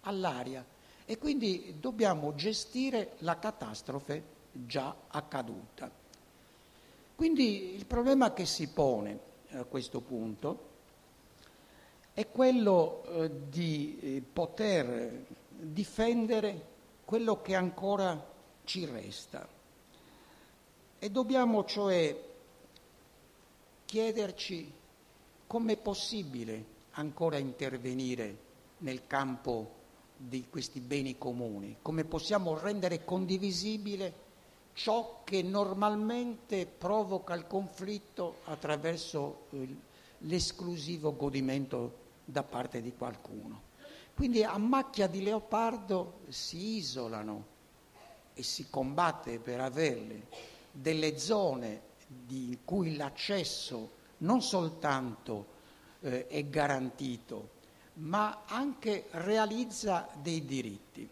all'aria 0.00 0.64
e 1.04 1.18
quindi 1.18 1.76
dobbiamo 1.78 2.34
gestire 2.34 3.16
la 3.18 3.38
catastrofe 3.38 4.22
già 4.52 4.94
accaduta. 5.08 5.90
Quindi 7.14 7.74
il 7.74 7.86
problema 7.86 8.32
che 8.32 8.46
si 8.46 8.68
pone 8.68 9.18
a 9.50 9.64
questo 9.64 10.00
punto 10.00 10.70
è 12.14 12.28
quello 12.28 13.04
eh, 13.04 13.30
di 13.48 13.98
eh, 14.00 14.22
poter 14.32 15.24
difendere 15.48 16.70
quello 17.04 17.40
che 17.40 17.54
ancora 17.54 18.30
ci 18.64 18.84
resta. 18.84 19.46
E 20.98 21.10
dobbiamo 21.10 21.64
cioè 21.64 22.30
chiederci 23.92 24.72
come 25.46 25.74
è 25.74 25.76
possibile 25.76 26.64
ancora 26.92 27.36
intervenire 27.36 28.38
nel 28.78 29.06
campo 29.06 29.70
di 30.16 30.46
questi 30.48 30.80
beni 30.80 31.18
comuni, 31.18 31.76
come 31.82 32.04
possiamo 32.04 32.58
rendere 32.58 33.04
condivisibile 33.04 34.14
ciò 34.72 35.20
che 35.24 35.42
normalmente 35.42 36.64
provoca 36.64 37.34
il 37.34 37.46
conflitto 37.46 38.36
attraverso 38.44 39.48
l'esclusivo 40.20 41.14
godimento 41.14 41.96
da 42.24 42.42
parte 42.42 42.80
di 42.80 42.94
qualcuno. 42.96 43.60
Quindi 44.14 44.42
a 44.42 44.56
macchia 44.56 45.06
di 45.06 45.22
leopardo 45.22 46.20
si 46.28 46.76
isolano 46.76 47.44
e 48.32 48.42
si 48.42 48.70
combatte 48.70 49.38
per 49.38 49.60
averle 49.60 50.28
delle 50.70 51.18
zone 51.18 51.90
di 52.26 52.58
cui 52.64 52.96
l'accesso 52.96 54.00
non 54.18 54.42
soltanto 54.42 55.46
eh, 56.00 56.26
è 56.26 56.44
garantito, 56.44 57.60
ma 57.94 58.42
anche 58.46 59.06
realizza 59.10 60.08
dei 60.20 60.44
diritti. 60.44 61.08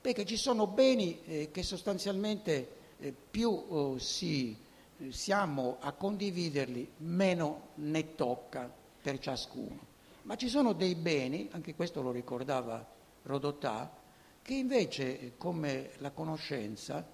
Perché 0.00 0.24
ci 0.24 0.36
sono 0.36 0.66
beni 0.66 1.20
eh, 1.24 1.50
che 1.50 1.62
sostanzialmente 1.62 2.68
eh, 2.98 3.14
più 3.30 3.64
eh, 3.68 3.94
si, 3.98 4.56
eh, 4.98 5.12
siamo 5.12 5.78
a 5.80 5.92
condividerli, 5.92 6.88
meno 6.98 7.68
ne 7.76 8.14
tocca 8.14 8.72
per 9.02 9.18
ciascuno. 9.18 9.94
Ma 10.22 10.36
ci 10.36 10.48
sono 10.48 10.72
dei 10.72 10.94
beni, 10.94 11.48
anche 11.52 11.74
questo 11.74 12.02
lo 12.02 12.10
ricordava 12.10 12.84
Rodotà, 13.22 14.04
che 14.42 14.54
invece, 14.54 15.32
come 15.36 15.90
la 15.98 16.10
conoscenza, 16.10 17.04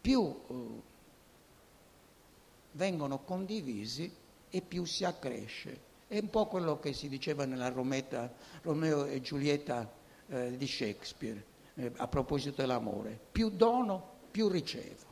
più 0.00 0.40
eh, 0.48 0.54
vengono 2.76 3.18
condivisi 3.24 4.14
e 4.48 4.60
più 4.60 4.84
si 4.84 5.04
accresce. 5.04 5.84
È 6.06 6.18
un 6.18 6.30
po' 6.30 6.46
quello 6.46 6.78
che 6.78 6.92
si 6.92 7.08
diceva 7.08 7.44
nella 7.44 7.68
Rometa, 7.68 8.32
Romeo 8.62 9.06
e 9.06 9.20
Giulietta 9.20 9.90
eh, 10.28 10.56
di 10.56 10.66
Shakespeare 10.66 11.44
eh, 11.74 11.92
a 11.96 12.06
proposito 12.06 12.60
dell'amore. 12.60 13.18
Più 13.32 13.50
dono, 13.50 14.14
più 14.30 14.48
ricevo. 14.48 15.04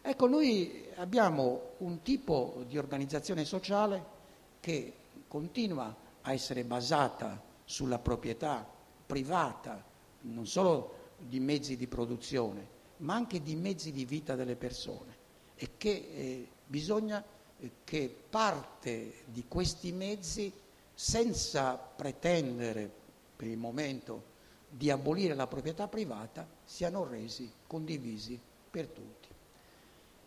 Ecco, 0.00 0.28
noi 0.28 0.86
abbiamo 0.96 1.72
un 1.78 2.00
tipo 2.02 2.64
di 2.66 2.78
organizzazione 2.78 3.44
sociale 3.44 4.14
che 4.60 4.92
continua 5.26 5.94
a 6.22 6.32
essere 6.32 6.64
basata 6.64 7.42
sulla 7.64 7.98
proprietà 7.98 8.66
privata, 9.04 9.84
non 10.22 10.46
solo 10.46 10.94
di 11.18 11.40
mezzi 11.40 11.76
di 11.76 11.88
produzione, 11.88 12.74
ma 12.98 13.14
anche 13.14 13.42
di 13.42 13.56
mezzi 13.56 13.92
di 13.92 14.04
vita 14.04 14.34
delle 14.36 14.56
persone 14.56 15.14
e 15.56 15.70
che 15.76 15.90
eh, 15.90 16.48
bisogna 16.66 17.24
eh, 17.58 17.70
che 17.84 18.14
parte 18.28 19.22
di 19.26 19.44
questi 19.48 19.92
mezzi, 19.92 20.52
senza 20.92 21.76
pretendere 21.76 22.90
per 23.36 23.48
il 23.48 23.58
momento 23.58 24.34
di 24.68 24.90
abolire 24.90 25.34
la 25.34 25.46
proprietà 25.46 25.88
privata, 25.88 26.46
siano 26.64 27.06
resi 27.06 27.50
condivisi 27.66 28.38
per 28.70 28.86
tutti. 28.88 29.28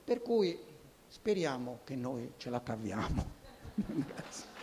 Per 0.03 0.21
cui 0.21 0.57
speriamo 1.07 1.79
che 1.83 1.95
noi 1.95 2.33
ce 2.37 2.49
la 2.49 2.61
caviamo. 2.61 3.37
Grazie. 3.75 4.58